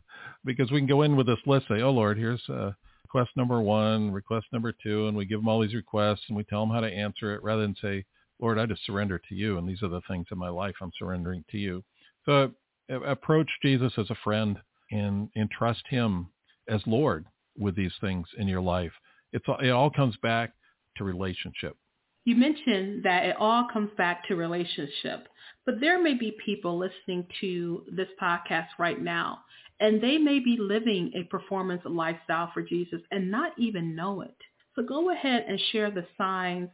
Because 0.45 0.71
we 0.71 0.79
can 0.79 0.87
go 0.87 1.03
in 1.03 1.17
with 1.17 1.27
this 1.27 1.39
list, 1.47 1.67
say, 1.69 1.81
oh, 1.81 1.91
Lord, 1.91 2.19
here's 2.19 2.43
uh, 2.49 2.73
request 3.05 3.31
number 3.37 3.61
one, 3.61 4.11
request 4.11 4.47
number 4.53 4.73
two, 4.83 5.09
and 5.09 5.17
we 5.17 5.25
give 5.25 5.41
him 5.41 5.49
all 5.49 5.61
these 5.61 5.75
requests 5.75 6.23
and 6.29 6.37
we 6.37 6.45
tell 6.45 6.63
him 6.63 6.71
how 6.71 6.81
to 6.81 6.87
answer 6.87 7.35
it 7.35 7.43
rather 7.43 7.63
than 7.63 7.77
say, 7.81 8.05
Lord, 8.41 8.59
I 8.59 8.67
just 8.67 8.85
surrender 8.85 9.21
to 9.29 9.35
you, 9.35 9.59
and 9.59 9.69
these 9.69 9.83
are 9.83 9.89
the 9.89 10.01
things 10.09 10.27
in 10.33 10.39
my 10.39 10.49
life 10.49 10.75
I'm 10.83 10.91
surrendering 10.99 11.45
to 11.51 11.59
you. 11.59 11.85
So 12.27 12.51
uh, 12.91 13.01
approach 13.03 13.49
Jesus 13.63 13.93
as 13.97 14.11
a 14.11 14.17
friend 14.25 14.59
and, 14.91 15.29
and 15.37 15.51
trust 15.51 15.83
him 15.89 16.29
as 16.69 16.81
Lord 16.87 17.27
with 17.59 17.77
these 17.77 17.93
things 18.01 18.27
in 18.39 18.49
your 18.49 18.61
life. 18.61 18.93
It's, 19.33 19.45
it 19.61 19.71
all 19.71 19.91
comes 19.91 20.17
back 20.23 20.53
to 20.97 21.05
relationship. 21.05 21.77
You 22.25 22.37
mentioned 22.37 23.05
that 23.05 23.27
it 23.27 23.37
all 23.39 23.69
comes 23.71 23.91
back 23.99 24.27
to 24.29 24.37
relationship, 24.37 25.29
but 25.67 25.81
there 25.81 26.03
may 26.03 26.15
be 26.15 26.37
people 26.45 26.79
listening 26.79 27.27
to 27.41 27.85
this 27.93 28.09
podcast 28.21 28.69
right 28.79 29.01
now, 29.01 29.41
and 29.81 30.01
they 30.01 30.17
may 30.17 30.39
be 30.39 30.57
living 30.59 31.13
a 31.15 31.25
performance 31.25 31.83
lifestyle 31.85 32.51
for 32.55 32.63
Jesus 32.63 33.01
and 33.11 33.31
not 33.31 33.53
even 33.59 33.95
know 33.95 34.23
it. 34.23 34.37
So 34.75 34.83
go 34.83 35.11
ahead 35.11 35.45
and 35.47 35.61
share 35.71 35.91
the 35.91 36.07
signs 36.17 36.71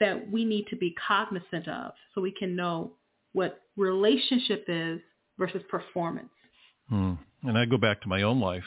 that 0.00 0.30
we 0.30 0.44
need 0.44 0.66
to 0.68 0.76
be 0.76 0.94
cognizant 1.06 1.68
of 1.68 1.92
so 2.14 2.20
we 2.20 2.32
can 2.32 2.54
know 2.54 2.92
what 3.32 3.62
relationship 3.76 4.64
is 4.68 5.00
versus 5.38 5.62
performance. 5.70 6.28
Hmm. 6.88 7.14
And 7.42 7.56
I 7.56 7.64
go 7.64 7.78
back 7.78 8.02
to 8.02 8.08
my 8.08 8.22
own 8.22 8.40
life 8.40 8.64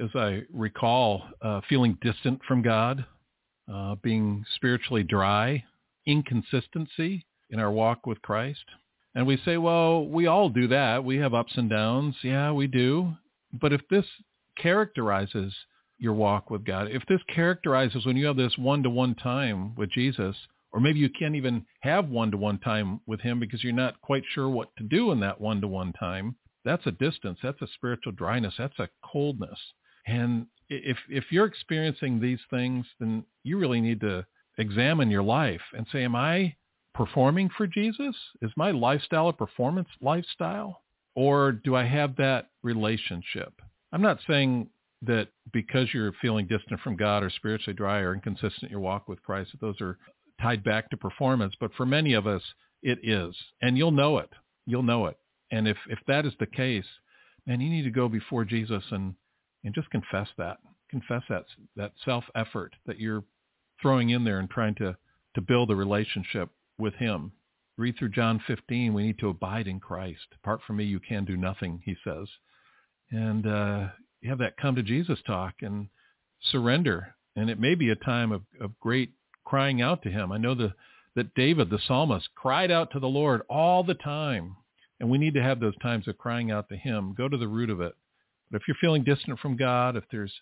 as 0.00 0.10
I 0.14 0.42
recall 0.52 1.22
uh, 1.42 1.60
feeling 1.68 1.98
distant 2.00 2.40
from 2.46 2.62
God, 2.62 3.04
uh, 3.72 3.96
being 4.02 4.44
spiritually 4.56 5.02
dry, 5.02 5.62
inconsistency 6.06 7.26
in 7.50 7.60
our 7.60 7.70
walk 7.70 8.06
with 8.06 8.20
Christ. 8.22 8.64
And 9.14 9.26
we 9.26 9.36
say, 9.44 9.58
well, 9.58 10.06
we 10.06 10.26
all 10.26 10.48
do 10.48 10.68
that. 10.68 11.04
We 11.04 11.18
have 11.18 11.34
ups 11.34 11.52
and 11.56 11.68
downs. 11.68 12.16
Yeah, 12.22 12.52
we 12.52 12.66
do. 12.66 13.12
But 13.60 13.72
if 13.72 13.82
this 13.90 14.06
characterizes 14.56 15.54
your 15.98 16.14
walk 16.14 16.50
with 16.50 16.64
God, 16.64 16.88
if 16.90 17.04
this 17.06 17.20
characterizes 17.32 18.06
when 18.06 18.16
you 18.16 18.26
have 18.26 18.36
this 18.36 18.56
one-to-one 18.56 19.14
time 19.16 19.74
with 19.76 19.90
Jesus, 19.90 20.34
or 20.72 20.80
maybe 20.80 20.98
you 20.98 21.10
can't 21.10 21.34
even 21.34 21.66
have 21.80 22.08
one-to-one 22.08 22.58
time 22.60 23.00
with 23.06 23.20
him 23.20 23.38
because 23.38 23.62
you're 23.62 23.74
not 23.74 24.00
quite 24.00 24.24
sure 24.34 24.48
what 24.48 24.74
to 24.78 24.84
do 24.84 25.12
in 25.12 25.20
that 25.20 25.40
one-to-one 25.40 25.92
time, 25.92 26.34
that's 26.64 26.86
a 26.86 26.92
distance. 26.92 27.38
That's 27.42 27.60
a 27.60 27.66
spiritual 27.74 28.12
dryness. 28.12 28.54
That's 28.56 28.78
a 28.78 28.88
coldness. 29.04 29.58
And 30.06 30.46
if 30.68 30.96
if 31.08 31.24
you're 31.30 31.46
experiencing 31.46 32.20
these 32.20 32.40
things, 32.50 32.86
then 32.98 33.24
you 33.44 33.58
really 33.58 33.80
need 33.80 34.00
to 34.00 34.26
examine 34.58 35.10
your 35.10 35.22
life 35.22 35.60
and 35.76 35.86
say, 35.92 36.04
am 36.04 36.16
I 36.16 36.54
performing 36.94 37.50
for 37.56 37.66
Jesus? 37.66 38.14
Is 38.42 38.50
my 38.56 38.70
lifestyle 38.70 39.28
a 39.28 39.32
performance 39.32 39.88
lifestyle? 40.00 40.82
Or 41.14 41.52
do 41.52 41.76
I 41.76 41.84
have 41.84 42.16
that 42.16 42.50
relationship? 42.62 43.52
I'm 43.92 44.02
not 44.02 44.18
saying 44.26 44.68
that 45.02 45.28
because 45.52 45.88
you're 45.92 46.12
feeling 46.22 46.46
distant 46.46 46.80
from 46.80 46.96
God 46.96 47.22
or 47.22 47.30
spiritually 47.30 47.76
dry 47.76 47.98
or 47.98 48.14
inconsistent 48.14 48.64
in 48.64 48.70
your 48.70 48.80
walk 48.80 49.08
with 49.08 49.22
Christ, 49.22 49.50
that 49.52 49.60
those 49.60 49.80
are 49.80 49.98
tied 50.40 50.64
back 50.64 50.88
to 50.90 50.96
performance. 50.96 51.54
But 51.60 51.74
for 51.74 51.84
many 51.84 52.14
of 52.14 52.26
us, 52.26 52.42
it 52.82 52.98
is. 53.02 53.34
And 53.60 53.76
you'll 53.76 53.90
know 53.90 54.18
it. 54.18 54.30
You'll 54.66 54.82
know 54.82 55.06
it. 55.06 55.16
And 55.50 55.68
if, 55.68 55.76
if 55.88 55.98
that 56.06 56.24
is 56.24 56.32
the 56.38 56.46
case, 56.46 56.86
man, 57.46 57.60
you 57.60 57.68
need 57.68 57.82
to 57.82 57.90
go 57.90 58.08
before 58.08 58.44
Jesus 58.44 58.84
and, 58.90 59.14
and 59.64 59.74
just 59.74 59.90
confess 59.90 60.28
that. 60.38 60.58
Confess 60.90 61.22
that, 61.28 61.44
that 61.76 61.92
self-effort 62.04 62.74
that 62.86 63.00
you're 63.00 63.24
throwing 63.80 64.10
in 64.10 64.24
there 64.24 64.38
and 64.38 64.50
trying 64.50 64.74
to, 64.76 64.96
to 65.34 65.40
build 65.40 65.70
a 65.70 65.76
relationship 65.76 66.50
with 66.78 66.94
him. 66.94 67.32
Read 67.78 67.96
through 67.98 68.10
John 68.10 68.40
15. 68.46 68.92
We 68.92 69.06
need 69.06 69.18
to 69.18 69.30
abide 69.30 69.66
in 69.66 69.80
Christ. 69.80 70.26
Apart 70.42 70.60
from 70.66 70.76
me, 70.76 70.84
you 70.84 71.00
can 71.00 71.24
do 71.24 71.36
nothing, 71.36 71.80
he 71.84 71.96
says. 72.04 72.28
And 73.10 73.46
uh, 73.46 73.88
you 74.20 74.30
have 74.30 74.38
that 74.38 74.56
come 74.56 74.74
to 74.76 74.82
Jesus 74.82 75.18
talk 75.26 75.54
and 75.62 75.88
surrender. 76.50 77.14
And 77.34 77.48
it 77.48 77.58
may 77.58 77.74
be 77.74 77.90
a 77.90 77.96
time 77.96 78.30
of, 78.30 78.42
of 78.60 78.78
great 78.78 79.12
crying 79.44 79.80
out 79.80 80.02
to 80.02 80.10
him. 80.10 80.32
I 80.32 80.38
know 80.38 80.54
the, 80.54 80.74
that 81.16 81.34
David, 81.34 81.70
the 81.70 81.78
psalmist, 81.86 82.28
cried 82.34 82.70
out 82.70 82.90
to 82.92 83.00
the 83.00 83.08
Lord 83.08 83.42
all 83.48 83.82
the 83.82 83.94
time. 83.94 84.56
And 85.00 85.10
we 85.10 85.18
need 85.18 85.34
to 85.34 85.42
have 85.42 85.58
those 85.58 85.76
times 85.78 86.06
of 86.06 86.18
crying 86.18 86.50
out 86.50 86.68
to 86.68 86.76
him. 86.76 87.14
Go 87.16 87.28
to 87.28 87.36
the 87.36 87.48
root 87.48 87.70
of 87.70 87.80
it. 87.80 87.94
But 88.52 88.60
if 88.60 88.68
you're 88.68 88.76
feeling 88.80 89.02
distant 89.02 89.40
from 89.40 89.56
God, 89.56 89.96
if 89.96 90.04
there's 90.12 90.32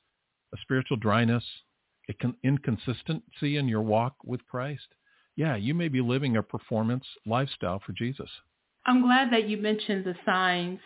a 0.53 0.57
spiritual 0.63 0.97
dryness, 0.97 1.45
inconsistency 2.43 3.57
in 3.57 3.69
your 3.69 3.83
walk 3.83 4.17
with 4.25 4.45
Christ, 4.47 4.87
yeah, 5.37 5.55
you 5.55 5.75
may 5.75 5.87
be 5.89 6.01
living 6.01 6.37
a 6.37 6.43
performance 6.43 7.05
lifestyle 7.25 7.81
for 7.87 7.93
Jesus. 7.93 8.29
I'm 8.85 9.03
glad 9.03 9.33
that 9.33 9.49
you 9.49 9.57
mentioned 9.59 10.05
the 10.05 10.17
signs 10.27 10.81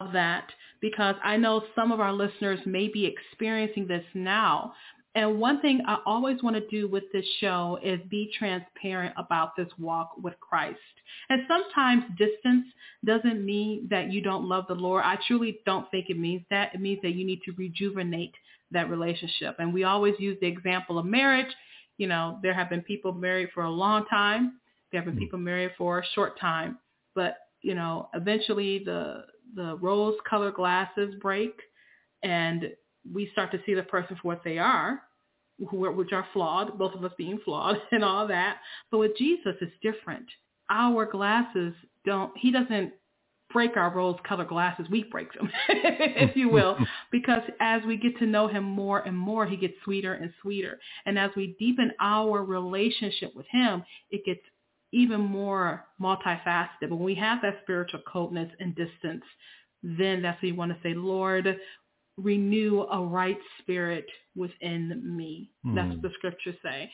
of 0.00 0.12
that 0.12 0.48
because 0.80 1.16
I 1.22 1.36
know 1.36 1.62
some 1.74 1.92
of 1.92 2.00
our 2.00 2.12
listeners 2.12 2.60
may 2.64 2.88
be 2.88 3.04
experiencing 3.04 3.86
this 3.86 4.04
now. 4.14 4.72
And 5.14 5.40
one 5.40 5.60
thing 5.60 5.82
I 5.86 5.98
always 6.06 6.40
want 6.42 6.54
to 6.54 6.66
do 6.68 6.86
with 6.86 7.04
this 7.12 7.24
show 7.40 7.78
is 7.82 7.98
be 8.08 8.30
transparent 8.38 9.12
about 9.16 9.56
this 9.56 9.68
walk 9.76 10.12
with 10.22 10.34
Christ. 10.38 10.78
And 11.28 11.42
sometimes 11.48 12.04
distance 12.16 12.66
doesn't 13.04 13.44
mean 13.44 13.88
that 13.90 14.12
you 14.12 14.20
don't 14.22 14.48
love 14.48 14.66
the 14.68 14.74
Lord. 14.74 15.02
I 15.04 15.18
truly 15.26 15.58
don't 15.66 15.90
think 15.90 16.10
it 16.10 16.18
means 16.18 16.42
that. 16.50 16.74
It 16.74 16.80
means 16.80 17.00
that 17.02 17.14
you 17.14 17.26
need 17.26 17.40
to 17.44 17.52
rejuvenate 17.52 18.34
that 18.70 18.88
relationship. 18.88 19.56
And 19.58 19.74
we 19.74 19.82
always 19.82 20.14
use 20.20 20.38
the 20.40 20.46
example 20.46 20.98
of 20.98 21.06
marriage. 21.06 21.52
You 21.98 22.06
know, 22.06 22.38
there 22.42 22.54
have 22.54 22.70
been 22.70 22.82
people 22.82 23.12
married 23.12 23.48
for 23.52 23.64
a 23.64 23.70
long 23.70 24.06
time. 24.06 24.60
There 24.92 25.00
have 25.00 25.06
been 25.06 25.14
mm-hmm. 25.14 25.24
people 25.24 25.40
married 25.40 25.72
for 25.76 25.98
a 25.98 26.06
short 26.14 26.38
time. 26.38 26.78
But, 27.16 27.36
you 27.62 27.74
know, 27.74 28.08
eventually 28.14 28.82
the 28.84 29.24
the 29.56 29.76
rose 29.78 30.14
colored 30.28 30.54
glasses 30.54 31.16
break 31.20 31.52
and 32.22 32.70
we 33.12 33.28
start 33.32 33.50
to 33.52 33.60
see 33.66 33.74
the 33.74 33.82
person 33.82 34.16
for 34.16 34.28
what 34.28 34.44
they 34.44 34.58
are, 34.58 35.02
which 35.58 36.12
are 36.12 36.26
flawed, 36.32 36.78
both 36.78 36.94
of 36.94 37.04
us 37.04 37.12
being 37.18 37.38
flawed 37.44 37.76
and 37.92 38.04
all 38.04 38.26
that. 38.28 38.58
But 38.90 38.98
with 38.98 39.16
Jesus, 39.16 39.54
it's 39.60 39.72
different. 39.82 40.26
Our 40.70 41.04
glasses 41.06 41.74
don't, 42.04 42.32
he 42.36 42.50
doesn't 42.50 42.92
break 43.52 43.76
our 43.76 43.90
rose-colored 43.90 44.48
glasses. 44.48 44.86
We 44.90 45.04
break 45.04 45.32
them, 45.32 45.50
if 45.68 46.36
you 46.36 46.48
will, 46.48 46.76
because 47.12 47.42
as 47.60 47.82
we 47.84 47.96
get 47.96 48.16
to 48.18 48.26
know 48.26 48.46
him 48.46 48.64
more 48.64 49.00
and 49.00 49.16
more, 49.16 49.46
he 49.46 49.56
gets 49.56 49.74
sweeter 49.84 50.14
and 50.14 50.32
sweeter. 50.40 50.78
And 51.04 51.18
as 51.18 51.30
we 51.36 51.56
deepen 51.58 51.90
our 52.00 52.44
relationship 52.44 53.34
with 53.34 53.46
him, 53.50 53.82
it 54.10 54.24
gets 54.24 54.40
even 54.92 55.20
more 55.20 55.84
multifaceted. 56.00 56.90
When 56.90 57.00
we 57.00 57.14
have 57.16 57.42
that 57.42 57.60
spiritual 57.62 58.00
coldness 58.06 58.50
and 58.58 58.74
distance, 58.74 59.24
then 59.82 60.22
that's 60.22 60.40
when 60.42 60.52
you 60.52 60.58
want 60.58 60.72
to 60.72 60.78
say, 60.82 60.94
Lord, 60.94 61.56
renew 62.22 62.82
a 62.82 63.04
right 63.04 63.38
spirit 63.60 64.06
within 64.36 65.02
me. 65.04 65.50
Mm. 65.66 65.74
That's 65.74 65.90
what 65.90 66.02
the 66.02 66.10
scriptures 66.18 66.56
say. 66.62 66.90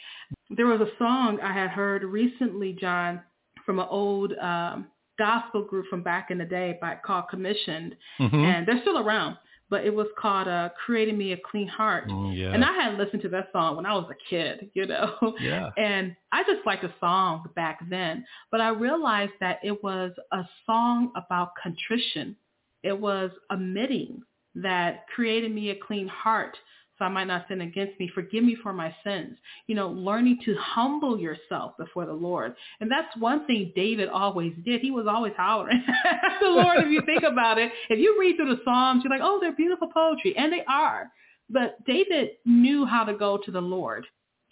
There 0.51 0.67
was 0.67 0.81
a 0.81 0.91
song 0.99 1.39
I 1.43 1.53
had 1.53 1.71
heard 1.71 2.05
recently, 2.05 2.73
Jon, 2.73 3.21
from 3.65 3.79
an 3.79 3.87
old 3.91 4.33
um, 4.39 4.87
gospel 5.19 5.62
group 5.62 5.87
from 5.89 6.03
back 6.03 6.31
in 6.31 6.39
the 6.39 6.45
day 6.45 6.79
by 6.81 6.97
called 7.05 7.29
Commissioned, 7.29 7.97
mm-hmm. 8.21 8.37
and 8.37 8.67
they're 8.67 8.81
still 8.83 8.99
around. 8.99 9.37
But 9.69 9.85
it 9.85 9.93
was 9.93 10.07
called 10.17 10.47
uh, 10.47 10.69
"Create 10.85 11.09
in 11.09 11.19
Me 11.19 11.33
a 11.33 11.37
Clean 11.51 11.67
Heart," 11.67 12.09
mm, 12.09 12.37
yeah. 12.37 12.53
and 12.53 12.65
I 12.65 12.73
had 12.73 12.97
listened 12.97 13.23
to 13.23 13.29
that 13.31 13.49
song 13.53 13.75
when 13.75 13.85
I 13.85 13.95
was 13.95 14.09
a 14.11 14.31
kid, 14.31 14.71
you 14.75 14.87
know. 14.87 15.35
Yeah. 15.41 15.71
And 15.77 16.15
I 16.31 16.45
just 16.45 16.65
liked 16.65 16.83
the 16.83 16.93
song 17.01 17.47
back 17.57 17.81
then, 17.91 18.25
but 18.53 18.61
I 18.61 18.69
realized 18.69 19.33
that 19.41 19.59
it 19.65 19.83
was 19.83 20.12
a 20.31 20.45
song 20.67 21.11
about 21.17 21.51
contrition. 21.61 22.37
It 22.85 22.99
was 22.99 23.33
admitting 23.51 24.23
that 24.62 25.07
created 25.14 25.55
me 25.55 25.71
a 25.71 25.77
clean 25.77 26.09
heart 26.09 26.57
so 26.99 27.05
I 27.05 27.09
might 27.09 27.27
not 27.27 27.47
sin 27.49 27.61
against 27.61 27.99
me. 28.01 28.11
Forgive 28.14 28.42
me 28.42 28.57
for 28.62 28.73
my 28.73 28.95
sins. 29.05 29.37
You 29.66 29.75
know, 29.75 29.88
learning 29.88 30.38
to 30.47 30.57
humble 30.59 31.19
yourself 31.19 31.77
before 31.77 32.07
the 32.07 32.12
Lord. 32.12 32.55
And 32.81 32.90
that's 32.90 33.14
one 33.19 33.47
thing 33.47 33.73
David 33.77 34.09
always 34.09 34.55
did. 34.64 34.81
He 34.81 34.90
was 34.90 35.07
always 35.07 35.35
hollering 35.37 35.83
the 36.40 36.49
Lord, 36.49 36.79
if 36.79 36.90
you 36.90 37.03
think 37.05 37.23
about 37.23 37.59
it. 37.59 37.71
If 37.90 37.99
you 37.99 38.16
read 38.19 38.37
through 38.37 38.57
the 38.57 38.62
Psalms, 38.64 39.03
you're 39.05 39.11
like, 39.11 39.21
oh, 39.23 39.38
they're 39.40 39.55
beautiful 39.55 39.88
poetry. 39.92 40.35
And 40.38 40.53
they 40.53 40.64
are. 40.69 41.11
But 41.51 41.85
David 41.85 42.31
knew 42.45 42.87
how 42.87 43.05
to 43.05 43.14
go 43.14 43.38
to 43.45 43.51
the 43.51 43.61
Lord. 43.61 44.07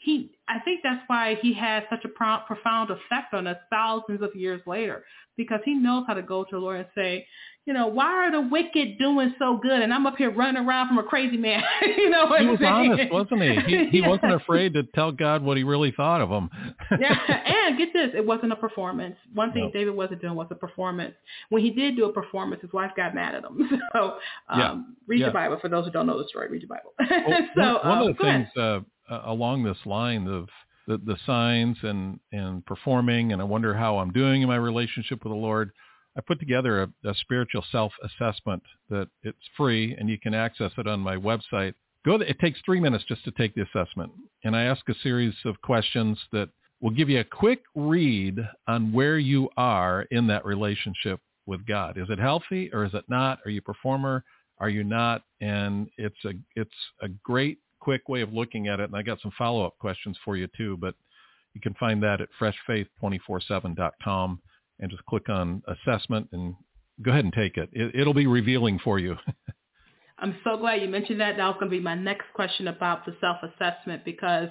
He, 0.05 0.33
I 0.49 0.61
think 0.61 0.81
that's 0.83 1.03
why 1.07 1.39
he 1.41 1.55
had 1.55 1.85
such 1.89 2.05
a 2.05 2.09
pro- 2.09 2.41
profound 2.47 2.91
effect 2.91 3.33
on 3.33 3.47
us 3.47 3.57
thousands 3.71 4.21
of 4.21 4.37
years 4.37 4.61
later, 4.67 5.03
because 5.39 5.61
he 5.65 5.73
knows 5.73 6.05
how 6.07 6.13
to 6.13 6.21
go 6.21 6.45
to 6.45 6.51
the 6.51 6.59
Lord 6.59 6.77
and 6.77 6.89
say, 6.95 7.27
you 7.65 7.73
know, 7.73 7.87
why 7.87 8.05
are 8.05 8.31
the 8.31 8.43
wicked 8.43 8.99
doing 8.99 9.35
so 9.39 9.59
good 9.63 9.81
and 9.81 9.95
I'm 9.95 10.07
up 10.07 10.19
here 10.19 10.31
running 10.31 10.63
around 10.63 10.89
from 10.89 10.99
a 10.99 11.03
crazy 11.03 11.39
man? 11.39 11.63
you 11.97 12.11
know 12.11 12.27
what 12.27 12.43
He 12.43 12.47
was 12.49 12.59
honest, 12.63 13.11
wasn't 13.11 13.41
he? 13.41 13.55
He, 13.67 13.89
he 13.89 13.99
yeah. 14.01 14.09
wasn't 14.09 14.35
afraid 14.35 14.75
to 14.75 14.83
tell 14.83 15.11
God 15.11 15.43
what 15.43 15.57
he 15.57 15.63
really 15.63 15.91
thought 15.91 16.21
of 16.21 16.29
him. 16.29 16.51
yeah, 17.01 17.17
and 17.67 17.79
get 17.79 17.95
this, 17.95 18.11
it 18.15 18.27
wasn't 18.27 18.53
a 18.53 18.57
performance. 18.57 19.17
One 19.33 19.55
thing 19.55 19.65
no. 19.65 19.71
David 19.71 19.95
wasn't 19.95 20.21
doing 20.21 20.35
was 20.35 20.49
a 20.51 20.55
performance. 20.55 21.15
When 21.49 21.63
he 21.63 21.71
did 21.71 21.97
do 21.97 22.05
a 22.05 22.13
performance, 22.13 22.61
his 22.61 22.73
wife 22.75 22.91
got 22.95 23.15
mad 23.15 23.35
at 23.35 23.45
him. 23.45 23.81
So 23.95 24.17
um, 24.51 24.61
yeah. 24.61 24.75
read 25.07 25.21
yeah. 25.21 25.27
your 25.27 25.33
Bible. 25.33 25.59
For 25.63 25.71
those 25.71 25.87
who 25.87 25.91
don't 25.91 26.07
know 26.07 26.19
the 26.19 26.29
story, 26.29 26.51
read 26.51 26.61
your 26.61 26.69
Bible. 26.69 26.93
Well, 26.99 27.49
so, 27.57 27.89
one 27.89 27.99
um, 27.99 28.09
of 28.09 28.17
the 28.17 28.23
things 28.23 28.85
uh, 29.11 29.23
along 29.27 29.65
this 29.65 29.79
line 29.85 30.27
of 30.29 30.49
the, 30.87 30.99
the 30.99 31.17
signs 31.27 31.77
and, 31.83 32.21
and 32.33 32.65
performing, 32.67 33.33
and 33.33 33.41
I 33.41 33.45
wonder 33.45 33.75
how 33.75 33.99
I'm 33.99 34.13
doing 34.13 34.43
in 34.43 34.49
my 34.49 34.57
relationship 34.57 35.25
with 35.25 35.33
the 35.33 35.39
Lord– 35.39 35.71
I 36.17 36.21
put 36.21 36.39
together 36.39 36.83
a, 36.83 37.09
a 37.09 37.15
spiritual 37.15 37.65
self-assessment 37.73 38.63
that 38.91 39.09
it's 39.23 39.39
free 39.57 39.97
and 39.99 40.09
you 40.09 40.19
can 40.19 40.35
access 40.35 40.71
it 40.79 40.87
on 40.87 41.01
my 41.01 41.17
website. 41.17 41.75
Go. 42.05 42.17
it 42.17 42.39
takes 42.39 42.61
three 42.65 42.81
minutes 42.81 43.05
just 43.09 43.25
to 43.25 43.31
take 43.33 43.55
the 43.55 43.63
assessment, 43.63 44.13
and 44.45 44.55
I 44.55 44.65
ask 44.65 44.87
a 44.89 44.95
series 45.03 45.35
of 45.47 45.61
questions 45.63 46.19
that 46.33 46.51
will 46.81 46.91
give 46.91 47.09
you 47.09 47.21
a 47.21 47.25
quick 47.25 47.63
read 47.75 48.39
on 48.69 48.93
where 48.93 49.19
you 49.19 49.49
are 49.57 50.03
in 50.11 50.27
that 50.27 50.45
relationship 50.45 51.19
with 51.47 51.67
God. 51.67 51.97
Is 51.97 52.11
it 52.11 52.19
healthy 52.19 52.71
or 52.73 52.85
is 52.85 52.93
it 52.93 53.05
not? 53.09 53.39
Are 53.47 53.51
you 53.51 53.61
a 53.61 53.63
performer? 53.63 54.23
Are 54.59 54.69
you 54.69 54.85
not? 54.85 55.23
And 55.41 55.89
it's 55.97 56.23
a 56.27 56.33
it's 56.55 56.71
a 57.01 57.09
great 57.09 57.59
quick 57.85 58.09
way 58.09 58.23
of 58.23 58.33
looking 58.33 58.69
at 58.69 58.81
it. 58.81 58.85
And 58.85 58.97
I 58.97 59.03
got 59.03 59.21
some 59.21 59.33
follow-up 59.37 59.79
questions 59.79 60.17
for 60.25 60.37
you 60.37 60.49
too, 60.57 60.79
but 60.81 60.95
you 61.53 61.61
can 61.61 61.75
find 61.75 62.03
that 62.03 62.23
at 62.23 62.31
freshfaith247.com 62.41 64.41
and 64.81 64.91
just 64.91 65.05
click 65.05 65.29
on 65.29 65.63
assessment 65.69 66.29
and 66.33 66.55
go 67.03 67.11
ahead 67.11 67.25
and 67.25 67.33
take 67.33 67.59
it. 67.59 67.69
it 67.73 67.95
it'll 67.95 68.15
be 68.15 68.27
revealing 68.27 68.81
for 68.83 68.99
you. 68.99 69.17
I'm 70.19 70.37
so 70.45 70.57
glad 70.57 70.81
you 70.81 70.89
mentioned 70.89 71.21
that. 71.21 71.37
That 71.37 71.47
was 71.47 71.57
going 71.59 71.71
to 71.71 71.77
be 71.77 71.83
my 71.83 71.95
next 71.95 72.27
question 72.35 72.69
about 72.69 73.05
the 73.05 73.17
self-assessment 73.21 74.05
because 74.05 74.49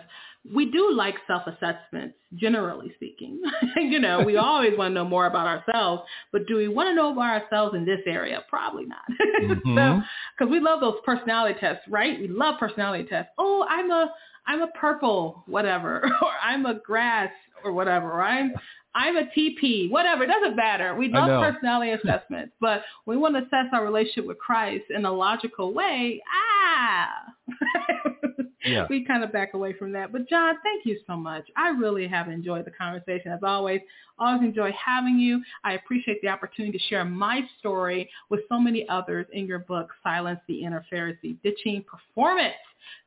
we 0.53 0.69
do 0.69 0.91
like 0.93 1.15
self-assessments, 1.25 2.15
generally 2.35 2.91
speaking. 2.95 3.41
you 3.77 3.99
know, 3.99 4.21
we 4.23 4.35
always 4.35 4.77
want 4.77 4.91
to 4.91 4.95
know 4.95 5.05
more 5.05 5.25
about 5.25 5.47
ourselves, 5.47 6.03
but 6.33 6.47
do 6.47 6.57
we 6.57 6.67
want 6.67 6.89
to 6.89 6.95
know 6.95 7.13
about 7.13 7.41
ourselves 7.41 7.75
in 7.75 7.85
this 7.85 8.01
area? 8.05 8.43
Probably 8.49 8.85
not. 8.85 8.99
Mm-hmm. 9.43 9.77
so, 9.77 10.01
because 10.37 10.51
we 10.51 10.59
love 10.59 10.79
those 10.79 10.95
personality 11.05 11.59
tests, 11.59 11.83
right? 11.89 12.17
We 12.19 12.27
love 12.27 12.55
personality 12.59 13.05
tests. 13.09 13.31
Oh, 13.37 13.65
I'm 13.69 13.91
a 13.91 14.13
I'm 14.47 14.61
a 14.61 14.67
purple, 14.67 15.43
whatever, 15.47 16.01
or 16.21 16.31
I'm 16.41 16.65
a 16.65 16.75
grass 16.75 17.29
or 17.63 17.71
whatever, 17.71 18.21
I'm 18.21 18.53
I'm 18.95 19.17
a 19.17 19.23
TP, 19.35 19.89
whatever. 19.89 20.23
It 20.23 20.27
doesn't 20.27 20.55
matter. 20.55 20.95
We 20.95 21.09
love 21.09 21.27
personality 21.27 21.91
assessments, 22.03 22.53
but 22.61 22.83
we 23.05 23.17
want 23.17 23.35
to 23.35 23.41
assess 23.41 23.71
our 23.73 23.83
relationship 23.83 24.27
with 24.27 24.37
Christ 24.37 24.85
in 24.89 25.05
a 25.05 25.11
logical 25.11 25.73
way. 25.73 26.21
Ah, 26.31 27.09
yeah. 28.65 28.85
we 28.89 29.03
kind 29.03 29.23
of 29.23 29.33
back 29.33 29.55
away 29.55 29.73
from 29.73 29.91
that. 29.93 30.11
But 30.11 30.29
Jon, 30.29 30.55
thank 30.63 30.85
you 30.85 30.99
so 31.07 31.15
much. 31.15 31.43
I 31.57 31.69
really 31.69 32.07
have 32.07 32.29
enjoyed 32.29 32.65
the 32.65 32.71
conversation 32.71 33.31
as 33.31 33.39
always. 33.41 33.81
Always 34.19 34.43
enjoy 34.43 34.71
having 34.73 35.17
you. 35.17 35.41
I 35.63 35.73
appreciate 35.73 36.21
the 36.21 36.27
opportunity 36.27 36.77
to 36.77 36.83
share 36.85 37.03
my 37.03 37.41
story 37.59 38.07
with 38.29 38.41
so 38.47 38.59
many 38.59 38.87
others 38.89 39.25
in 39.33 39.47
your 39.47 39.59
book, 39.59 39.89
Silence 40.03 40.39
the 40.47 40.63
Inner 40.63 40.85
Pharisee, 40.93 41.35
Ditching 41.41 41.83
Performance 41.83 42.53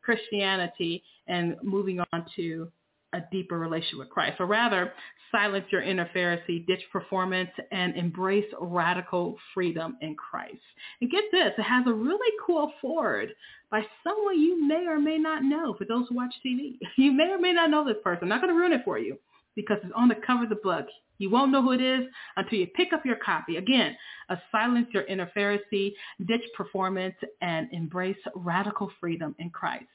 Christianity 0.02 1.02
and 1.26 1.56
moving 1.62 2.00
on 2.12 2.26
to 2.36 2.70
a 3.16 3.24
deeper 3.32 3.58
relationship 3.58 3.98
with 3.98 4.10
Christ, 4.10 4.36
or 4.40 4.46
rather, 4.46 4.92
silence 5.32 5.66
your 5.70 5.82
inner 5.82 6.08
Pharisee, 6.14 6.66
ditch 6.66 6.82
performance, 6.92 7.50
and 7.72 7.96
embrace 7.96 8.46
radical 8.60 9.36
freedom 9.54 9.96
in 10.00 10.14
Christ. 10.14 10.60
And 11.00 11.10
get 11.10 11.24
this, 11.32 11.52
it 11.58 11.62
has 11.62 11.86
a 11.86 11.92
really 11.92 12.32
cool 12.46 12.72
forward 12.80 13.30
by 13.70 13.82
someone 14.04 14.40
you 14.40 14.66
may 14.66 14.86
or 14.86 14.98
may 14.98 15.18
not 15.18 15.42
know 15.42 15.74
for 15.74 15.84
those 15.84 16.06
who 16.08 16.16
watch 16.16 16.34
TV. 16.44 16.78
You 16.96 17.12
may 17.12 17.30
or 17.30 17.38
may 17.38 17.52
not 17.52 17.70
know 17.70 17.84
this 17.84 17.96
person. 18.02 18.24
I'm 18.24 18.28
not 18.28 18.40
going 18.40 18.52
to 18.52 18.58
ruin 18.58 18.72
it 18.72 18.82
for 18.84 18.98
you 18.98 19.18
because 19.54 19.78
it's 19.82 19.92
on 19.96 20.08
the 20.08 20.14
cover 20.26 20.44
of 20.44 20.50
the 20.50 20.56
book. 20.56 20.86
You 21.18 21.30
won't 21.30 21.50
know 21.50 21.62
who 21.62 21.72
it 21.72 21.80
is 21.80 22.06
until 22.36 22.58
you 22.58 22.66
pick 22.68 22.92
up 22.92 23.06
your 23.06 23.16
copy. 23.16 23.56
Again, 23.56 23.96
a 24.28 24.36
silence 24.52 24.88
your 24.92 25.04
inner 25.04 25.30
Pharisee, 25.36 25.94
ditch 26.26 26.42
performance, 26.56 27.14
and 27.40 27.68
embrace 27.72 28.18
radical 28.34 28.90
freedom 29.00 29.34
in 29.38 29.50
Christ. 29.50 29.86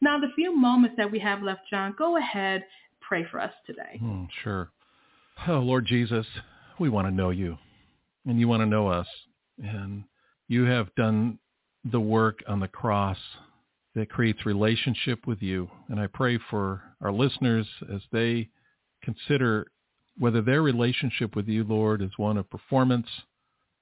Now, 0.00 0.18
the 0.18 0.28
few 0.34 0.56
moments 0.56 0.96
that 0.96 1.10
we 1.10 1.18
have 1.20 1.42
left, 1.42 1.62
Jon, 1.70 1.94
go 1.96 2.16
ahead, 2.16 2.64
pray 3.00 3.24
for 3.30 3.40
us 3.40 3.52
today. 3.66 4.00
Mm, 4.02 4.28
sure. 4.42 4.70
Oh, 5.48 5.58
Lord 5.58 5.86
Jesus, 5.86 6.26
we 6.78 6.88
want 6.88 7.06
to 7.06 7.14
know 7.14 7.30
you, 7.30 7.58
and 8.26 8.38
you 8.38 8.48
want 8.48 8.62
to 8.62 8.66
know 8.66 8.88
us. 8.88 9.06
And 9.62 10.04
you 10.48 10.64
have 10.64 10.94
done 10.94 11.38
the 11.90 12.00
work 12.00 12.42
on 12.48 12.60
the 12.60 12.68
cross 12.68 13.18
that 13.94 14.10
creates 14.10 14.46
relationship 14.46 15.26
with 15.26 15.40
you. 15.40 15.70
And 15.88 16.00
I 16.00 16.06
pray 16.08 16.38
for 16.50 16.82
our 17.00 17.12
listeners 17.12 17.66
as 17.92 18.00
they 18.10 18.48
consider 19.02 19.66
whether 20.18 20.42
their 20.42 20.62
relationship 20.62 21.36
with 21.36 21.48
you, 21.48 21.64
Lord, 21.64 22.02
is 22.02 22.10
one 22.16 22.36
of 22.36 22.48
performance 22.50 23.06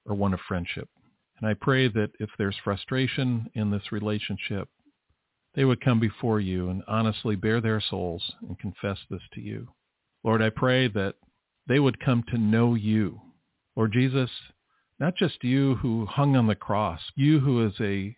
or 0.05 0.15
one 0.15 0.33
of 0.33 0.39
friendship. 0.47 0.89
And 1.39 1.49
I 1.49 1.53
pray 1.55 1.87
that 1.87 2.11
if 2.19 2.29
there's 2.37 2.55
frustration 2.63 3.49
in 3.55 3.71
this 3.71 3.91
relationship, 3.91 4.69
they 5.55 5.65
would 5.65 5.81
come 5.83 5.99
before 5.99 6.39
you 6.39 6.69
and 6.69 6.83
honestly 6.87 7.35
bare 7.35 7.61
their 7.61 7.81
souls 7.81 8.23
and 8.47 8.57
confess 8.59 8.97
this 9.09 9.21
to 9.33 9.41
you. 9.41 9.67
Lord, 10.23 10.41
I 10.41 10.49
pray 10.49 10.87
that 10.89 11.15
they 11.67 11.79
would 11.79 11.99
come 11.99 12.23
to 12.29 12.37
know 12.37 12.75
you. 12.75 13.21
Lord 13.75 13.93
Jesus, 13.93 14.29
not 14.99 15.15
just 15.15 15.43
you 15.43 15.75
who 15.75 16.05
hung 16.05 16.35
on 16.35 16.47
the 16.47 16.55
cross, 16.55 17.01
you 17.15 17.39
who 17.39 17.65
is 17.65 17.73
a, 17.79 18.15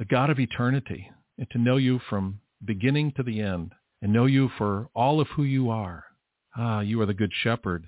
a 0.00 0.04
God 0.04 0.30
of 0.30 0.38
eternity, 0.38 1.10
and 1.36 1.48
to 1.50 1.58
know 1.58 1.76
you 1.76 2.00
from 2.08 2.40
beginning 2.64 3.12
to 3.16 3.22
the 3.22 3.40
end 3.40 3.72
and 4.02 4.12
know 4.12 4.26
you 4.26 4.50
for 4.58 4.88
all 4.94 5.20
of 5.20 5.28
who 5.28 5.44
you 5.44 5.70
are. 5.70 6.04
Ah, 6.56 6.80
you 6.80 7.00
are 7.00 7.06
the 7.06 7.14
good 7.14 7.32
shepherd. 7.42 7.86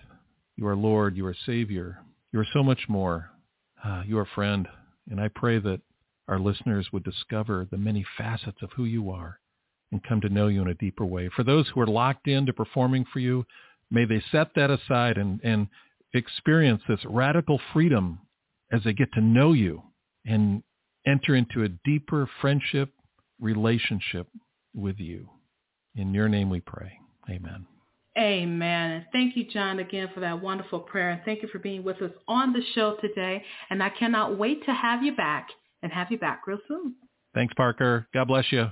You 0.56 0.66
are 0.66 0.76
Lord. 0.76 1.16
You 1.16 1.26
are 1.26 1.36
Savior. 1.46 1.98
You 2.32 2.40
are 2.40 2.46
so 2.52 2.62
much 2.62 2.80
more. 2.88 3.30
Ah, 3.84 4.02
you 4.06 4.18
are 4.18 4.26
friend. 4.34 4.68
And 5.10 5.20
I 5.20 5.28
pray 5.28 5.58
that 5.58 5.80
our 6.30 6.38
listeners 6.38 6.88
would 6.92 7.02
discover 7.04 7.66
the 7.70 7.76
many 7.76 8.06
facets 8.16 8.58
of 8.62 8.70
who 8.76 8.84
you 8.84 9.10
are 9.10 9.40
and 9.92 10.02
come 10.04 10.20
to 10.20 10.28
know 10.28 10.46
you 10.46 10.62
in 10.62 10.68
a 10.68 10.74
deeper 10.74 11.04
way. 11.04 11.28
For 11.34 11.42
those 11.42 11.68
who 11.68 11.80
are 11.80 11.86
locked 11.86 12.28
into 12.28 12.52
performing 12.52 13.04
for 13.12 13.18
you, 13.18 13.44
may 13.90 14.04
they 14.04 14.22
set 14.30 14.54
that 14.54 14.70
aside 14.70 15.18
and, 15.18 15.40
and 15.42 15.66
experience 16.14 16.82
this 16.88 17.00
radical 17.04 17.60
freedom 17.72 18.20
as 18.72 18.82
they 18.84 18.92
get 18.92 19.12
to 19.14 19.20
know 19.20 19.52
you 19.52 19.82
and 20.24 20.62
enter 21.04 21.34
into 21.34 21.64
a 21.64 21.68
deeper 21.84 22.30
friendship 22.40 22.92
relationship 23.40 24.28
with 24.72 24.98
you. 24.98 25.28
In 25.96 26.14
your 26.14 26.28
name 26.28 26.48
we 26.48 26.60
pray. 26.60 26.92
Amen. 27.28 27.66
Amen. 28.16 28.90
And 28.92 29.04
Thank 29.12 29.36
you, 29.36 29.44
Jon, 29.50 29.80
again 29.80 30.08
for 30.14 30.20
that 30.20 30.40
wonderful 30.40 30.80
prayer. 30.80 31.10
And 31.10 31.22
thank 31.24 31.42
you 31.42 31.48
for 31.48 31.58
being 31.58 31.82
with 31.82 32.00
us 32.02 32.12
on 32.28 32.52
the 32.52 32.62
show 32.74 32.96
today. 33.00 33.42
And 33.70 33.82
I 33.82 33.88
cannot 33.90 34.38
wait 34.38 34.64
to 34.66 34.72
have 34.72 35.02
you 35.02 35.16
back 35.16 35.48
and 35.82 35.92
have 35.92 36.10
you 36.10 36.18
back 36.18 36.46
real 36.46 36.58
soon. 36.68 36.94
Thanks, 37.34 37.54
Parker. 37.54 38.06
God 38.12 38.28
bless 38.28 38.50
you. 38.50 38.70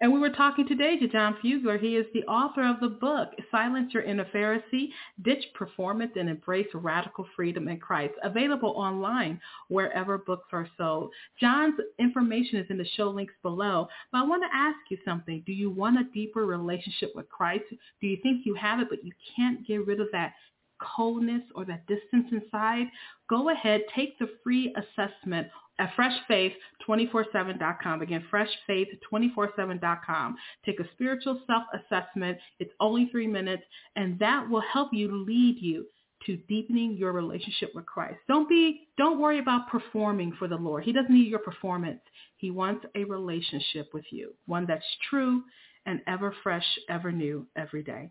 And 0.00 0.12
we 0.12 0.20
were 0.20 0.30
talking 0.30 0.64
today 0.68 0.96
to 0.96 1.08
Jon 1.08 1.36
Fugler. 1.42 1.80
He 1.80 1.96
is 1.96 2.06
the 2.14 2.22
author 2.26 2.64
of 2.64 2.78
the 2.78 2.88
book, 2.88 3.30
Silence 3.50 3.92
Your 3.92 4.04
Inner 4.04 4.26
Pharisee, 4.26 4.90
Ditch 5.22 5.44
Performance 5.54 6.12
and 6.14 6.28
Embrace 6.28 6.68
Radical 6.72 7.26
Freedom 7.34 7.66
in 7.66 7.80
Christ, 7.80 8.14
available 8.22 8.74
online 8.76 9.40
wherever 9.66 10.18
books 10.18 10.46
are 10.52 10.68
sold. 10.76 11.10
Jon's 11.40 11.74
information 11.98 12.60
is 12.60 12.66
in 12.70 12.78
the 12.78 12.86
show 12.96 13.10
links 13.10 13.34
below. 13.42 13.88
But 14.12 14.18
I 14.18 14.22
want 14.22 14.44
to 14.44 14.56
ask 14.56 14.78
you 14.88 14.98
something. 15.04 15.42
Do 15.44 15.52
you 15.52 15.68
want 15.68 15.98
a 15.98 16.04
deeper 16.14 16.46
relationship 16.46 17.10
with 17.16 17.28
Christ? 17.28 17.64
Do 18.00 18.06
you 18.06 18.18
think 18.22 18.46
you 18.46 18.54
have 18.54 18.78
it, 18.78 18.86
but 18.90 19.04
you 19.04 19.10
can't 19.34 19.66
get 19.66 19.84
rid 19.84 20.00
of 20.00 20.06
that 20.12 20.34
coldness 20.80 21.42
or 21.54 21.64
that 21.66 21.86
distance 21.86 22.26
inside? 22.32 22.86
Go 23.28 23.50
ahead, 23.50 23.82
take 23.94 24.18
the 24.18 24.30
free 24.42 24.74
assessment 24.76 25.46
at 25.78 25.92
freshfaith247.com. 25.96 28.02
Again, 28.02 28.24
freshfaith247.com. 28.32 30.36
Take 30.64 30.80
a 30.80 30.88
spiritual 30.92 31.40
self-assessment. 31.46 32.38
It's 32.58 32.72
only 32.80 33.06
three 33.10 33.28
minutes, 33.28 33.62
and 33.96 34.18
that 34.18 34.48
will 34.48 34.62
help 34.72 34.92
you 34.92 35.24
lead 35.24 35.58
you 35.60 35.86
to 36.26 36.36
deepening 36.48 36.96
your 36.96 37.12
relationship 37.12 37.70
with 37.74 37.86
Christ. 37.86 38.18
Don't 38.26 38.48
be, 38.48 38.88
don't 38.96 39.20
worry 39.20 39.38
about 39.38 39.68
performing 39.68 40.32
for 40.38 40.48
the 40.48 40.56
Lord. 40.56 40.82
He 40.82 40.92
doesn't 40.92 41.14
need 41.14 41.28
your 41.28 41.38
performance. 41.38 42.00
He 42.38 42.50
wants 42.50 42.84
a 42.96 43.04
relationship 43.04 43.94
with 43.94 44.04
you, 44.10 44.34
one 44.46 44.66
that's 44.66 44.82
true 45.08 45.44
and 45.86 46.02
ever 46.06 46.34
fresh, 46.42 46.66
ever 46.90 47.12
new, 47.12 47.46
every 47.56 47.84
day. 47.84 48.10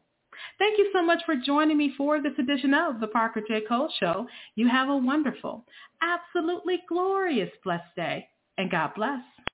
Thank 0.59 0.77
you 0.77 0.89
so 0.93 1.01
much 1.01 1.21
for 1.25 1.35
joining 1.35 1.77
me 1.77 1.93
for 1.97 2.21
this 2.21 2.33
edition 2.39 2.73
of 2.73 2.99
the 2.99 3.07
Parker 3.07 3.41
J. 3.47 3.61
Cole 3.67 3.91
Show. 3.99 4.27
You 4.55 4.67
have 4.67 4.89
a 4.89 4.97
wonderful, 4.97 5.65
absolutely 6.01 6.81
glorious, 6.87 7.49
blessed 7.63 7.95
day, 7.95 8.27
and 8.57 8.71
God 8.71 8.91
bless. 8.95 9.21